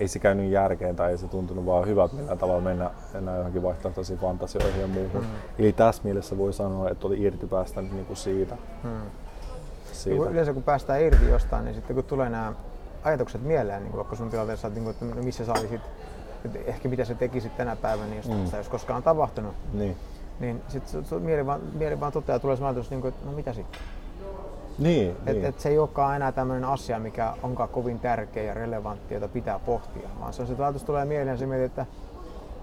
ei 0.00 0.08
se 0.08 0.18
käynyt 0.18 0.50
järkeen 0.50 0.96
tai 0.96 1.10
ei 1.10 1.18
se 1.18 1.28
tuntunut 1.28 1.66
vaan 1.66 1.86
hyvältä 1.86 2.14
millään 2.14 2.38
tavalla 2.38 2.60
mennä 2.60 2.90
enää 3.14 3.36
johonkin 3.36 3.62
vaihtoehtoisiin 3.62 4.18
fantasioihin 4.18 4.80
ja 4.80 4.86
muuhun. 4.86 5.22
Mm. 5.22 5.30
Eli 5.58 5.72
tässä 5.72 6.02
mielessä 6.04 6.38
voi 6.38 6.52
sanoa, 6.52 6.90
että 6.90 7.06
oli 7.06 7.22
irti 7.22 7.46
päästä 7.46 7.82
niin 7.82 8.06
kuin 8.06 8.16
siitä. 8.16 8.56
Mm. 8.84 8.90
siitä. 9.92 10.30
Yleensä 10.30 10.52
kun 10.52 10.62
päästään 10.62 11.02
irti 11.02 11.28
jostain, 11.28 11.64
niin 11.64 11.74
sitten 11.74 11.96
kun 11.96 12.04
tulee 12.04 12.30
nämä 12.30 12.52
ajatukset 13.04 13.42
mieleen, 13.42 13.82
niin 13.82 13.96
vaikka 13.96 14.16
sun 14.16 14.30
tilanteessa, 14.30 14.68
että, 14.68 14.80
niin 14.80 14.94
kuin, 14.94 15.10
että 15.10 15.22
missä 15.24 15.44
sä 15.44 15.52
olisit, 15.52 15.80
että 16.44 16.58
ehkä 16.66 16.88
mitä 16.88 17.04
sä 17.04 17.14
tekisit 17.14 17.56
tänä 17.56 17.76
päivänä, 17.76 18.14
jos 18.14 18.28
mm. 18.28 18.44
sitä 18.44 18.56
jos 18.56 18.68
koskaan 18.68 19.02
tapahtunut, 19.02 19.54
niin, 19.72 19.96
niin 20.40 20.62
sitten 20.68 21.22
mieli 21.22 21.46
vaan, 21.46 21.60
mieli 21.74 22.00
vaan 22.00 22.12
toteaa, 22.12 22.38
tulee 22.38 22.56
sellainen 22.56 22.76
ajatus, 22.76 22.90
niin 22.90 23.00
kuin, 23.00 23.08
että 23.08 23.26
no 23.26 23.32
mitä 23.32 23.52
sitten? 23.52 23.80
Niin, 24.78 25.16
et, 25.26 25.34
niin. 25.36 25.44
Et 25.44 25.60
se 25.60 25.68
ei 25.68 25.78
olekaan 25.78 26.16
enää 26.16 26.32
tämmöinen 26.32 26.64
asia, 26.64 26.98
mikä 26.98 27.34
onkaan 27.42 27.68
kovin 27.68 27.98
tärkeä 27.98 28.42
ja 28.42 28.54
relevantti, 28.54 29.14
jota 29.14 29.28
pitää 29.28 29.58
pohtia, 29.58 30.08
vaan 30.20 30.32
se 30.32 30.42
on 30.42 30.48
se 30.48 30.54
ajatus 30.58 30.84
tulee 30.84 31.04
mieleen 31.04 31.38
se 31.38 31.46
mietit, 31.46 31.66
että 31.66 31.86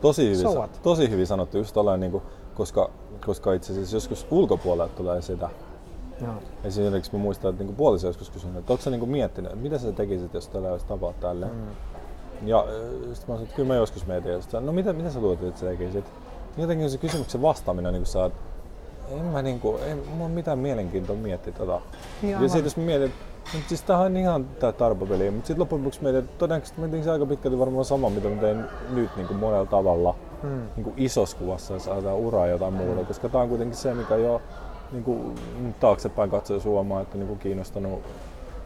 tosi 0.02 0.24
hyvin, 0.24 0.40
so 0.40 0.70
tosi 0.84 1.10
hyvin 1.10 1.28
sanottu, 1.28 1.58
just 1.58 1.78
ollaan, 1.78 2.00
niin 2.00 2.12
kuin, 2.12 2.24
koska, 2.56 2.90
koska 3.26 3.54
itse 3.54 3.74
asiassa 3.74 3.96
joskus 3.96 4.28
ulkopuolelle 4.32 4.92
tulee 4.96 5.22
sitä. 5.22 5.50
No. 6.22 6.34
Esimerkiksi 6.64 7.14
mä 7.14 7.20
muistan, 7.20 7.52
että 7.52 7.64
niin 7.64 7.76
puolissa 7.76 8.08
joskus 8.08 8.30
kysynyt, 8.30 8.58
että 8.58 8.74
onko 8.74 8.84
sä 8.84 8.90
niin 8.90 9.10
miettinyt, 9.10 9.52
että 9.52 9.64
mitä 9.64 9.78
sä 9.78 9.92
tekisit, 9.92 10.34
jos 10.34 10.48
tällä 10.48 10.72
olisi 10.72 10.86
tapaa 10.86 11.14
tälle. 11.14 11.46
Mm. 11.46 11.68
Ja 12.48 12.66
sitten 12.68 13.10
mä 13.10 13.16
sanoin, 13.16 13.44
että 13.44 13.56
kyllä 13.56 13.68
mä 13.68 13.76
joskus 13.76 14.08
mietin, 14.08 14.34
että 14.34 14.60
no 14.60 14.72
mitä, 14.72 14.94
mitä 14.94 15.10
sä 15.10 15.20
luulet, 15.20 15.44
että 15.44 15.60
sä 15.60 15.66
tekisit? 15.66 16.06
Jotenkin 16.58 16.90
se 16.90 16.98
kysymyksen 16.98 17.42
vastaaminen, 17.42 17.94
niin 17.94 18.02
kun 18.02 18.08
sä 18.08 18.32
en 19.12 19.26
mä 19.26 19.42
niinku, 19.42 19.80
ei 19.88 19.96
mulla 19.96 20.30
mitään 20.30 20.60
mielenkiintoa 20.60 21.16
miettiä 21.16 21.54
tota. 21.54 21.82
Niin 22.22 22.32
ja 22.32 22.40
sitten 22.40 22.64
jos 22.64 22.78
mä 22.78 22.84
mietin, 22.84 23.12
mutta 23.54 23.70
siis 23.70 23.82
tämähän 23.82 24.06
on 24.06 24.18
ihan 24.18 24.46
tää 24.46 24.72
tarpapeli, 24.72 25.32
mutta 25.32 25.48
sitten 25.48 25.60
loppujen 25.60 25.84
lopuksi 25.84 26.04
mietin, 26.04 26.20
että 26.20 26.38
todennäköisesti 26.38 26.82
mä 26.82 27.04
se 27.04 27.12
aika 27.12 27.26
pitkälti 27.26 27.60
varmaan 27.60 27.86
sama, 27.86 28.10
mitä 28.10 28.30
mä 28.30 28.42
teen 28.42 28.66
nyt 28.90 29.16
niin 29.16 29.28
kuin 29.28 29.40
monella 29.40 29.66
tavalla 29.66 30.16
hmm. 30.42 30.62
niin 30.76 30.84
kuin 30.84 30.94
isossa 30.98 31.38
kuvassa, 31.38 31.74
jos 31.74 31.88
ajatellaan 31.88 32.18
uraa 32.18 32.48
jotain 32.48 32.74
muuta, 32.74 32.96
hmm. 32.96 33.06
koska 33.06 33.30
tämä 33.30 33.42
on 33.42 33.50
kuitenkin 33.50 33.78
se, 33.78 33.94
mikä 33.94 34.16
jo 34.16 34.42
niin 34.92 35.04
kuin, 35.04 35.36
taaksepäin 35.80 36.30
katsoo 36.30 36.60
huomaa, 36.64 37.02
että 37.02 37.18
niin 37.18 37.28
kuin 37.28 37.40
kiinnostanut 37.40 38.02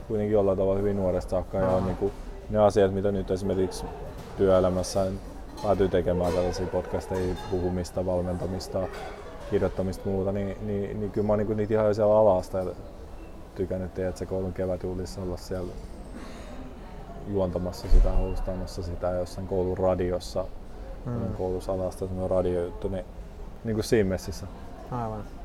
kuitenkin 0.07 0.33
jollain 0.33 0.57
tavalla 0.57 0.77
hyvin 0.77 0.95
nuoresta 0.95 1.29
saakka 1.29 1.57
ja 1.57 1.79
niin 1.79 1.97
kuin, 1.97 2.11
ne 2.49 2.59
asiat, 2.59 2.93
mitä 2.93 3.11
nyt 3.11 3.31
esimerkiksi 3.31 3.85
työelämässä 4.37 5.05
päätyy 5.63 5.89
tekemään 5.89 6.33
tällaisia 6.33 6.67
podcasteja, 6.67 7.35
puhumista, 7.51 8.05
valmentamista, 8.05 8.79
kirjoittamista 9.49 10.09
muuta, 10.09 10.31
niin, 10.31 10.57
niin, 10.61 10.99
niin 10.99 11.11
kyllä 11.11 11.27
mä 11.27 11.33
oon 11.33 11.39
niin 11.39 11.57
niitä 11.57 11.73
ihan 11.73 11.95
siellä 11.95 12.19
alasta 12.19 12.65
tykännyt 13.55 13.93
tehdä, 13.93 14.09
että 14.09 14.19
se 14.19 14.25
koulun 14.25 14.53
kevätjuhlissa 14.53 15.21
olla 15.21 15.37
siellä 15.37 15.73
juontamassa 17.27 17.87
sitä, 17.89 18.11
hostaamassa 18.11 18.83
sitä 18.83 19.09
jossain 19.09 19.47
koulun 19.47 19.77
radiossa, 19.77 20.45
mm. 21.05 21.35
koulussa 21.37 21.73
alasta 21.73 21.99
semmoinen 21.99 22.29
radiojuttu, 22.29 22.87
niin, 22.87 23.05
niin 23.63 23.75
kuin 23.75 23.83
siinä 23.83 24.09
messissä. 24.09 24.47
Aivan. 24.91 25.38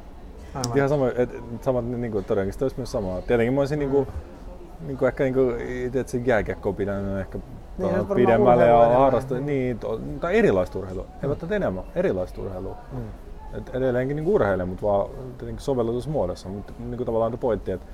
Aivan. 0.54 0.76
Ihan 0.76 0.88
sama, 0.88 1.08
et, 1.08 1.30
sama 1.60 1.82
niin 1.82 2.12
kuin, 2.12 2.24
todennäköisesti 2.24 2.64
olisi 2.64 2.76
myös 2.76 2.92
samaa. 2.92 3.22
Tietenkin 3.22 3.54
mä 3.54 3.60
olisin 3.60 3.78
mm. 3.78 3.80
niin 3.80 3.90
kuin, 3.90 4.08
niin 4.86 4.98
kuin 4.98 5.06
ehkä 5.08 5.24
niin 5.24 5.34
kuin, 5.34 5.60
itse 5.60 6.00
asiassa 6.00 6.30
jääkiekkoa 6.30 6.72
pidän 6.72 7.18
ehkä 7.18 7.38
niin, 7.78 8.06
pidemmälle 8.14 8.66
ja 8.66 8.98
harrastaa, 8.98 9.38
niin, 9.38 9.78
to, 9.78 10.00
tai 10.20 10.38
erilaista 10.38 10.78
urheilua. 10.78 11.04
Mm. 11.04 11.10
Ei 11.22 11.28
välttämättä 11.28 11.56
enemmän, 11.56 11.84
erilaista 11.94 12.40
urheilua. 12.40 12.76
Mm 12.92 13.04
et 13.54 13.74
edelleenkin 13.74 14.16
niin 14.16 14.26
urheilen, 14.26 14.68
mutta 14.68 14.86
vaan 14.86 15.08
sovelletussa 15.58 16.10
muodossa. 16.10 16.48
Mutta 16.48 16.72
niin 16.78 16.96
kuin 16.96 17.06
tavallaan 17.06 17.38
pointti, 17.38 17.70
että, 17.70 17.86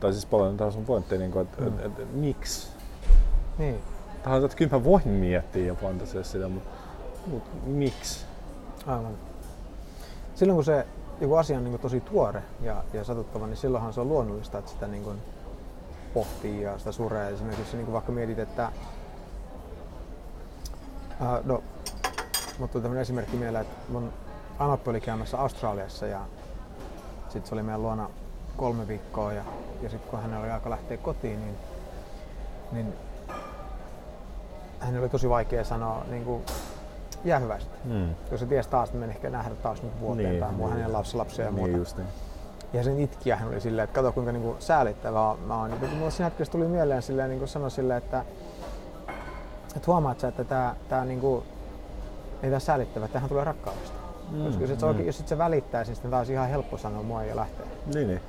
tai 0.00 0.12
siis 0.12 0.26
paljon 0.26 0.56
taas 0.56 0.76
on 0.76 0.84
pointti, 0.84 1.18
niin 1.18 1.30
kuin, 1.30 1.42
että 1.42 1.62
mm. 1.62 1.68
et, 1.68 1.84
et, 1.84 1.98
et, 1.98 2.14
miksi? 2.14 2.68
Niin. 3.58 3.80
Tähän, 4.22 4.44
että 4.44 4.56
kyllä 4.56 4.70
mä 4.70 4.84
voin 4.84 5.08
miettiä 5.08 5.66
ja 5.66 5.74
fantasiassa 5.74 6.32
sitä, 6.32 6.48
mutta, 6.48 6.70
mutta 7.26 7.50
miksi? 7.66 8.26
Aivan. 8.86 9.12
Silloin 10.34 10.56
kun 10.56 10.64
se 10.64 10.86
joku 11.20 11.34
asia 11.34 11.58
on 11.58 11.64
niin 11.64 11.78
tosi 11.78 12.00
tuore 12.00 12.42
ja, 12.60 12.84
ja 12.92 13.04
satuttava, 13.04 13.46
niin 13.46 13.56
silloinhan 13.56 13.92
se 13.92 14.00
on 14.00 14.08
luonnollista, 14.08 14.58
että 14.58 14.70
sitä 14.70 14.86
niin 14.86 15.04
kuin 15.04 15.18
pohtii 16.14 16.62
ja 16.62 16.78
sitä 16.78 16.92
suree. 16.92 17.30
Esimerkiksi 17.30 17.76
niin 17.76 17.84
kuin 17.84 17.92
vaikka 17.92 18.12
mietit, 18.12 18.38
että 18.38 18.72
uh, 21.20 21.44
no, 21.44 21.62
mutta 22.58 22.80
tämmöinen 22.80 23.02
esimerkki 23.02 23.36
mieleen, 23.36 23.62
että 23.62 23.92
mun 23.92 24.12
Anoppi 24.58 24.90
oli 24.90 25.00
käymässä 25.00 25.38
Australiassa 25.38 26.06
ja 26.06 26.20
sitten 27.28 27.48
se 27.48 27.54
oli 27.54 27.62
meidän 27.62 27.82
luona 27.82 28.10
kolme 28.56 28.88
viikkoa 28.88 29.32
ja, 29.32 29.44
ja 29.82 29.90
sitten 29.90 30.10
kun 30.10 30.20
hänellä 30.20 30.44
oli 30.44 30.50
aika 30.50 30.70
lähteä 30.70 30.96
kotiin, 30.96 31.40
niin, 31.40 31.56
niin 32.72 32.94
hän 34.80 34.98
oli 34.98 35.08
tosi 35.08 35.28
vaikea 35.28 35.64
sanoa 35.64 36.04
niin 36.10 36.24
kuin 36.24 36.42
jäähyväistä. 37.24 37.70
Mm. 37.84 38.14
Koska 38.14 38.36
se 38.36 38.46
tiesi 38.46 38.68
taas, 38.68 38.88
että 38.88 38.98
me 38.98 39.06
ehkä 39.06 39.30
nähdä 39.30 39.54
taas 39.54 39.82
nyt 39.82 40.00
vuoteen 40.00 40.30
niin, 40.30 40.40
tai 40.40 40.52
niin, 40.52 40.70
hänen 40.70 40.92
lapsia 40.92 41.44
ja 41.44 41.50
muuta. 41.52 41.66
Niin, 41.66 41.78
just 41.78 41.96
niin. 41.96 42.08
Ja 42.72 42.84
sen 42.84 43.00
itkiä 43.00 43.36
hän 43.36 43.48
oli 43.48 43.60
silleen, 43.60 43.84
että 43.84 43.94
kato 43.94 44.12
kuinka 44.12 44.32
niinku 44.32 44.56
säälittävää 44.58 45.34
mä 45.46 45.60
oon. 45.60 45.70
Niin, 45.70 45.96
mulla 45.96 46.10
siinä 46.10 46.24
hetkessä 46.24 46.52
tuli 46.52 46.68
mieleen 46.68 47.02
silleen, 47.02 47.28
niin 47.28 47.38
kuin 47.38 47.48
sanoi 47.48 47.70
silleen, 47.70 47.98
että, 47.98 48.24
että 49.76 49.86
huomaat 49.86 50.20
sä, 50.20 50.28
että 50.28 50.44
tää, 50.44 50.74
tää 50.88 51.04
niinku, 51.04 51.44
ei 52.42 52.50
tää 52.50 52.58
säälittävä, 52.58 53.08
tähän 53.08 53.28
tulee 53.28 53.44
rakkaudesta. 53.44 53.98
Mm, 54.30 54.44
Koska 54.44 54.64
jos, 54.64 54.96
mm. 54.96 55.06
jos 55.06 55.16
sit 55.16 55.28
se 55.28 55.38
välittää, 55.38 55.82
niin 55.82 55.94
sitten 55.94 56.10
taas 56.10 56.30
ihan 56.30 56.48
helppo 56.48 56.78
sanoa 56.78 57.02
mua 57.02 57.24
ja 57.24 57.36
lähteä. 57.36 57.66
Niin, 57.94 58.08
niin. 58.08 58.20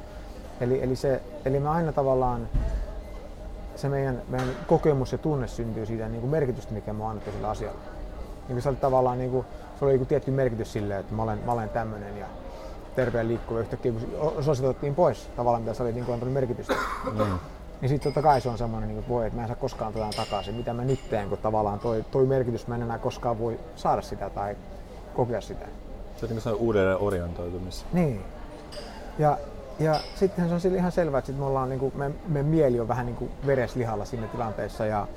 Eli, 0.61 0.83
eli, 0.83 0.95
se, 0.95 1.21
eli 1.45 1.59
me 1.59 1.69
aina 1.69 1.91
tavallaan 1.91 2.49
se 3.75 3.89
meidän, 3.89 4.21
meidän 4.27 4.49
kokemus 4.67 5.11
ja 5.11 5.17
tunne 5.17 5.47
syntyy 5.47 5.85
siitä 5.85 6.09
niin 6.09 6.21
kuin 6.21 6.31
merkitystä, 6.31 6.73
mikä 6.73 6.93
me 6.93 7.03
on 7.03 7.09
annettu 7.09 7.31
sillä 7.31 7.49
asialla. 7.49 7.79
Niin 8.49 8.55
kuin 8.55 8.63
se 8.63 8.69
oli 8.69 8.77
tavallaan 8.77 9.17
niin 9.17 9.31
kuin, 9.31 9.45
se 9.79 9.85
oli 9.85 9.93
joku 9.93 10.05
tietty 10.05 10.31
merkitys 10.31 10.73
sille, 10.73 10.97
että 10.97 11.13
mä 11.13 11.23
olen, 11.23 11.39
mä 11.45 11.51
olen 11.51 11.69
tämmöinen 11.69 12.17
ja 12.17 12.25
terveen 12.95 13.27
liikkuva 13.27 13.59
yhtäkkiä, 13.59 13.91
kun 13.91 14.43
se 14.43 14.51
otettiin 14.51 14.95
pois 14.95 15.29
tavallaan, 15.35 15.61
mitä 15.61 15.73
se 15.73 15.83
oli 15.83 15.91
niin 15.91 16.05
kuin 16.05 16.13
antanut 16.13 16.33
merkitystä. 16.33 16.73
Mm. 17.13 17.39
Niin 17.81 17.89
sitten 17.89 18.13
totta 18.13 18.21
kai 18.21 18.41
se 18.41 18.49
on 18.49 18.57
semmoinen, 18.57 18.89
niin 18.89 18.99
että 18.99 19.09
voi, 19.09 19.27
että 19.27 19.37
mä 19.37 19.41
en 19.41 19.47
saa 19.47 19.55
koskaan 19.55 19.93
tätä 19.93 20.05
takaisin. 20.15 20.55
Mitä 20.55 20.73
mä 20.73 20.85
nyt 20.85 21.09
teen, 21.09 21.29
kun 21.29 21.37
tavallaan 21.37 21.79
toi, 21.79 22.05
toi 22.11 22.25
merkitys, 22.25 22.67
mä 22.67 22.75
en 22.75 22.81
enää 22.81 22.97
koskaan 22.97 23.39
voi 23.39 23.59
saada 23.75 24.01
sitä 24.01 24.29
tai 24.29 24.55
kokea 25.15 25.41
sitä. 25.41 25.65
Se 26.17 26.25
on 26.25 26.31
niin 26.31 26.55
uudelleen 26.55 26.97
orientoitumista. 26.97 27.85
Niin. 27.93 28.21
Ja, 29.19 29.37
ja 29.79 29.99
sittenhän 30.15 30.61
se 30.61 30.67
on 30.67 30.75
ihan 30.75 30.91
selvää, 30.91 31.19
että 31.19 31.31
sit 31.31 31.39
me 31.39 31.45
ollaan, 31.45 31.69
niin 31.69 31.79
kuin, 31.79 31.93
me, 31.95 32.11
me 32.27 32.43
mieli 32.43 32.79
on 32.79 32.87
vähän 32.87 33.05
niin 33.05 33.15
kuin 33.15 33.31
vereslihalla 33.45 34.05
siinä 34.05 34.27
tilanteessa 34.27 34.85
ja, 34.85 35.07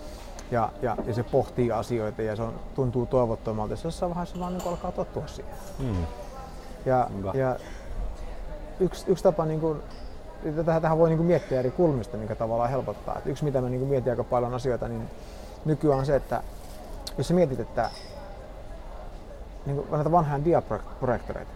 ja, 0.52 0.68
ja, 0.82 0.96
ja 1.06 1.14
se 1.14 1.22
pohtii 1.22 1.72
asioita 1.72 2.22
ja 2.22 2.36
se 2.36 2.42
on, 2.42 2.54
tuntuu 2.74 3.06
toivottomalta. 3.06 3.76
Se 3.76 3.88
jossain 3.88 4.10
vaiheessa 4.10 4.40
vaan 4.40 4.58
niin 4.58 4.68
alkaa 4.68 4.92
tottua 4.92 5.26
siihen. 5.26 5.54
Mm. 5.78 6.06
Ja, 6.86 7.10
ja 7.34 7.56
yksi, 8.80 9.04
yksi 9.08 9.24
tapa, 9.24 9.44
niin 9.44 9.60
kuin, 9.60 9.82
tähän, 10.66 10.82
tähän 10.82 10.98
voi 10.98 11.08
niin 11.08 11.16
kuin 11.16 11.26
miettiä 11.26 11.58
eri 11.58 11.70
kulmista, 11.70 12.16
mikä 12.16 12.34
tavallaan 12.34 12.70
helpottaa. 12.70 13.18
Et 13.18 13.26
yksi 13.26 13.44
mitä 13.44 13.60
mä 13.60 13.68
niin 13.68 13.86
mietin 13.86 14.12
aika 14.12 14.24
paljon 14.24 14.54
asioita, 14.54 14.88
niin 14.88 15.10
nykyään 15.64 15.98
on 15.98 16.06
se, 16.06 16.16
että 16.16 16.42
jos 17.18 17.28
sä 17.28 17.34
mietit, 17.34 17.60
että 17.60 17.90
niin 19.66 19.76
kuin 19.76 19.90
näitä 19.90 20.12
vanhoja 20.12 20.44
diaprojektoreita. 20.44 21.52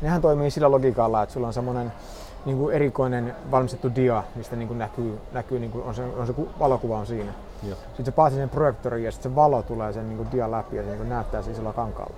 Nehän 0.00 0.22
toimii 0.22 0.50
sillä 0.50 0.70
logiikalla, 0.70 1.22
että 1.22 1.32
sulla 1.32 1.46
on 1.46 1.52
semmoinen 1.52 1.92
niin 2.44 2.58
kuin 2.58 2.74
erikoinen 2.74 3.34
valmistettu 3.50 3.94
dia, 3.94 4.22
mistä 4.34 4.56
niin 4.56 4.68
kuin 4.68 4.78
näkyy, 4.78 5.18
näkyy 5.32 5.58
niin 5.58 5.70
kuin 5.70 5.84
on, 5.84 5.94
se, 5.94 6.04
on 6.04 6.26
se 6.26 6.34
valokuva 6.58 6.98
on 6.98 7.06
siinä. 7.06 7.32
Sitten 7.70 8.04
se 8.04 8.12
paatit 8.12 8.38
sen 8.38 8.48
projektorin 8.48 9.04
ja 9.04 9.12
sitten 9.12 9.32
se 9.32 9.36
valo 9.36 9.62
tulee 9.62 9.92
sen 9.92 10.08
niin 10.08 10.16
kuin 10.16 10.28
dia 10.32 10.50
läpi 10.50 10.76
ja 10.76 10.82
se 10.82 10.88
niin 10.88 10.98
kuin 10.98 11.08
näyttää 11.08 11.42
siis 11.42 11.56
sillä 11.56 11.72
kankaalla. 11.72 12.14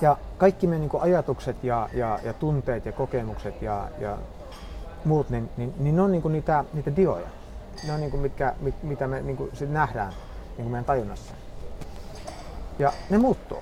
Ja 0.00 0.16
kaikki 0.38 0.66
meidän 0.66 0.80
niin 0.80 0.90
kuin 0.90 1.02
ajatukset 1.02 1.64
ja, 1.64 1.88
ja, 1.92 2.18
ja 2.24 2.32
tunteet 2.32 2.86
ja 2.86 2.92
kokemukset 2.92 3.62
ja, 3.62 3.88
ja 3.98 4.18
muut, 5.04 5.30
niin, 5.30 5.50
niin, 5.56 5.74
niin 5.78 5.96
ne 5.96 6.02
on 6.02 6.12
niin 6.12 6.22
kuin 6.22 6.32
niitä, 6.32 6.64
niitä 6.72 6.96
dioja. 6.96 7.26
Ne 7.86 7.92
on 7.92 8.00
niin 8.00 8.10
kuin 8.10 8.20
mitkä, 8.20 8.54
mit, 8.60 8.82
mitä 8.82 9.06
me 9.06 9.22
niin 9.22 9.36
kuin 9.36 9.50
sit 9.52 9.70
nähdään 9.70 10.08
niin 10.08 10.64
kuin 10.64 10.70
meidän 10.70 10.84
tajunnassa. 10.84 11.34
Ja 12.78 12.92
ne 13.10 13.18
muuttuu. 13.18 13.58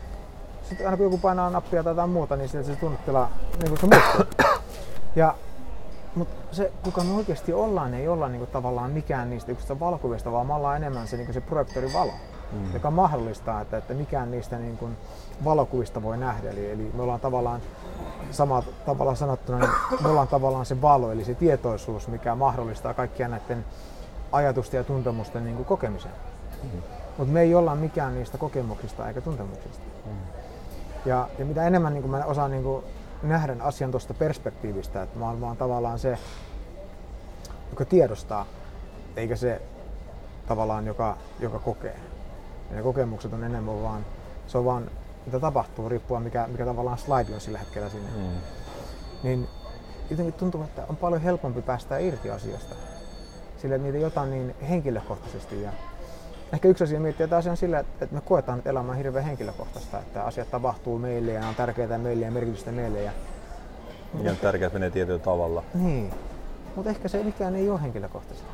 Sitten 0.62 0.87
aina 0.87 0.97
kun 0.97 1.07
joku 1.07 1.19
painaa 1.19 1.50
nappia 1.50 1.83
tai 1.83 1.90
jotain 1.90 2.11
muuta, 2.11 2.37
niin 2.37 2.49
se 2.49 2.76
tunnetila 2.81 3.28
niin 3.62 3.78
se 3.81 3.87
muuttuu. 3.87 4.47
Ja 5.16 5.35
mutta 6.14 6.54
se, 6.57 6.73
kuka 6.85 7.04
me 7.04 7.14
oikeasti 7.14 7.52
ollaan, 7.52 7.95
ei 7.95 8.09
olla 8.09 8.28
niinku 8.28 8.47
tavallaan 8.47 8.90
mikään 8.90 9.31
niistä 9.31 9.52
yksistä 9.52 9.81
valokuvista, 9.81 10.33
vaan 10.33 10.47
me 10.47 10.54
ollaan 10.54 10.76
enemmän 10.76 11.09
se, 11.09 11.16
niinku 11.16 11.33
se 11.33 11.40
projektorivalo, 11.40 12.12
mm. 12.52 12.75
joka 12.75 12.90
mahdollistaa, 12.90 13.61
että, 13.61 13.76
että 13.76 13.95
mikään 13.95 14.31
niistä 14.31 14.59
niinku 14.59 14.88
valokuvista 15.45 16.02
voi 16.02 16.19
nähdä. 16.19 16.50
Eli, 16.50 16.71
eli 16.71 16.90
me 16.95 17.02
ollaan 17.02 17.21
tavallaan 17.21 17.61
samalla 18.31 18.64
tavalla 18.87 19.14
sanottuna, 19.14 19.59
niin 19.59 19.71
me 20.02 20.09
ollaan 20.09 20.28
tavallaan 20.28 20.66
se 20.66 20.83
valo, 20.83 21.12
eli 21.12 21.25
se 21.25 21.35
tietoisuus, 21.35 22.09
mikä 22.09 22.35
mahdollistaa 22.35 22.95
kaikkia 22.95 23.28
näiden 23.28 23.64
ajatusten 24.33 24.78
ja 24.78 24.85
tuntemusten 24.85 25.45
niin 25.45 25.57
kuin 25.57 25.66
kokemisen. 25.66 26.12
Mm. 26.62 26.83
Mutta 27.19 27.33
me 27.33 27.40
ei 27.40 27.54
olla 27.54 27.75
mikään 27.75 28.14
niistä 28.14 28.38
kokemuksista 28.38 29.09
eikä 29.09 29.21
tuntemuksista. 29.21 29.83
Mm. 30.07 30.12
Ja, 31.07 31.28
ja 31.38 31.45
mitä 31.45 31.66
enemmän 31.66 31.95
niin 31.95 32.11
mä 32.11 32.25
osaan 32.25 32.50
niin 32.50 32.62
kuin 32.62 32.85
nähdä 33.22 33.56
asian 33.60 33.90
tuosta 33.90 34.14
perspektiivistä, 34.14 35.02
että 35.02 35.18
mä 35.18 35.26
oon 35.26 35.40
vaan 35.40 35.56
tavallaan 35.56 35.98
se, 35.98 36.18
joka 37.70 37.84
tiedostaa, 37.84 38.46
eikä 39.16 39.36
se 39.36 39.62
tavallaan, 40.46 40.86
joka, 40.86 41.16
joka 41.40 41.58
kokee. 41.58 41.96
Ja 42.70 42.76
ne 42.76 42.82
kokemukset 42.82 43.32
on 43.32 43.44
enemmän 43.44 43.82
vaan, 43.82 44.06
se 44.46 44.58
on 44.58 44.64
vaan 44.64 44.90
mitä 45.26 45.40
tapahtuu, 45.40 45.88
riippuen 45.88 46.22
mikä, 46.22 46.46
mikä 46.46 46.64
tavallaan 46.64 46.98
slide 46.98 47.34
on 47.34 47.40
sillä 47.40 47.58
hetkellä 47.58 47.88
sinne. 47.88 48.10
Mm. 48.16 48.40
Niin 49.22 49.48
jotenkin 50.10 50.34
tuntuu, 50.34 50.62
että 50.62 50.84
on 50.88 50.96
paljon 50.96 51.22
helpompi 51.22 51.62
päästä 51.62 51.98
irti 51.98 52.30
asiasta. 52.30 52.74
Sillä 53.58 53.78
niitä 53.78 53.98
jotain 53.98 54.30
niin 54.30 54.54
henkilökohtaisesti. 54.68 55.62
Ja 55.62 55.70
ehkä 56.52 56.68
yksi 56.68 56.85
asia 56.85 57.00
miettiä 57.00 57.28
taas 57.28 57.47
on 57.47 57.56
sillä, 57.56 57.78
että 57.78 58.06
me 58.11 58.21
koetaan, 58.21 58.59
että 58.59 58.71
elämä 58.71 58.90
on 58.90 58.97
hirveän 58.97 59.25
henkilökohtaista, 59.25 59.99
että 59.99 60.25
asiat 60.25 60.50
tapahtuu 60.50 60.99
meille 60.99 61.32
ja 61.32 61.47
on 61.49 61.54
tärkeää 61.54 61.99
meille 61.99 62.25
ja 62.25 62.30
merkitystä 62.30 62.73
meille. 62.73 63.02
Ja, 63.02 63.12
ja 64.23 64.30
on 64.30 64.37
tärkeää, 64.37 64.66
että 64.66 64.78
menee 64.78 64.90
tietyllä 64.90 65.18
tavalla. 65.18 65.64
Niin, 65.75 66.14
mutta 66.76 66.90
ehkä 66.90 67.09
se 67.09 67.23
mikään 67.23 67.56
ei 67.56 67.71
ole 67.71 67.82
henkilökohtaista. 67.82 68.44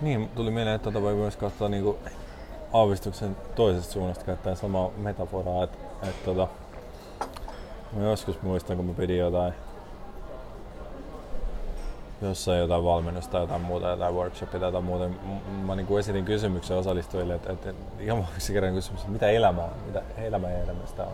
Niin, 0.00 0.28
tuli 0.28 0.50
mieleen, 0.50 0.74
että 0.74 0.82
tuota 0.82 1.02
voi 1.02 1.14
myös 1.14 1.36
katsoa 1.36 1.68
niinku 1.68 1.98
aavistuksen 2.72 3.36
toisesta 3.54 3.92
suunnasta 3.92 4.24
käyttäen 4.24 4.56
samaa 4.56 4.90
metaforaa, 4.96 5.64
että, 5.64 5.78
että 6.02 6.24
tota, 6.24 6.48
mä 7.92 8.04
joskus 8.04 8.42
muistan, 8.42 8.76
kun 8.76 8.86
mä 8.86 8.94
pidin 8.94 9.18
jotain 9.18 9.54
jossain 12.28 12.58
jotain 12.58 12.84
valmennusta, 12.84 13.38
jotain 13.38 13.60
muuta, 13.60 13.88
jotain 13.88 14.14
workshopia 14.14 14.60
tai 14.60 14.68
jotain 14.68 14.84
muuta. 14.84 15.08
Mä 15.66 15.74
niin 15.74 15.86
kuin 15.86 16.00
esitin 16.00 16.24
kysymyksen 16.24 16.76
osallistujille, 16.76 17.34
että, 17.34 17.52
että 17.52 17.74
ihan 18.00 18.26
yksi 18.36 18.52
kerran 18.52 18.74
kysymys, 18.74 19.00
että 19.00 19.12
mitä 19.12 19.30
elämä 19.30 19.62
on, 19.62 19.70
mitä 19.86 20.02
elämä 20.16 20.50
ja 20.50 20.58
elämästä 20.58 21.02
on. 21.02 21.12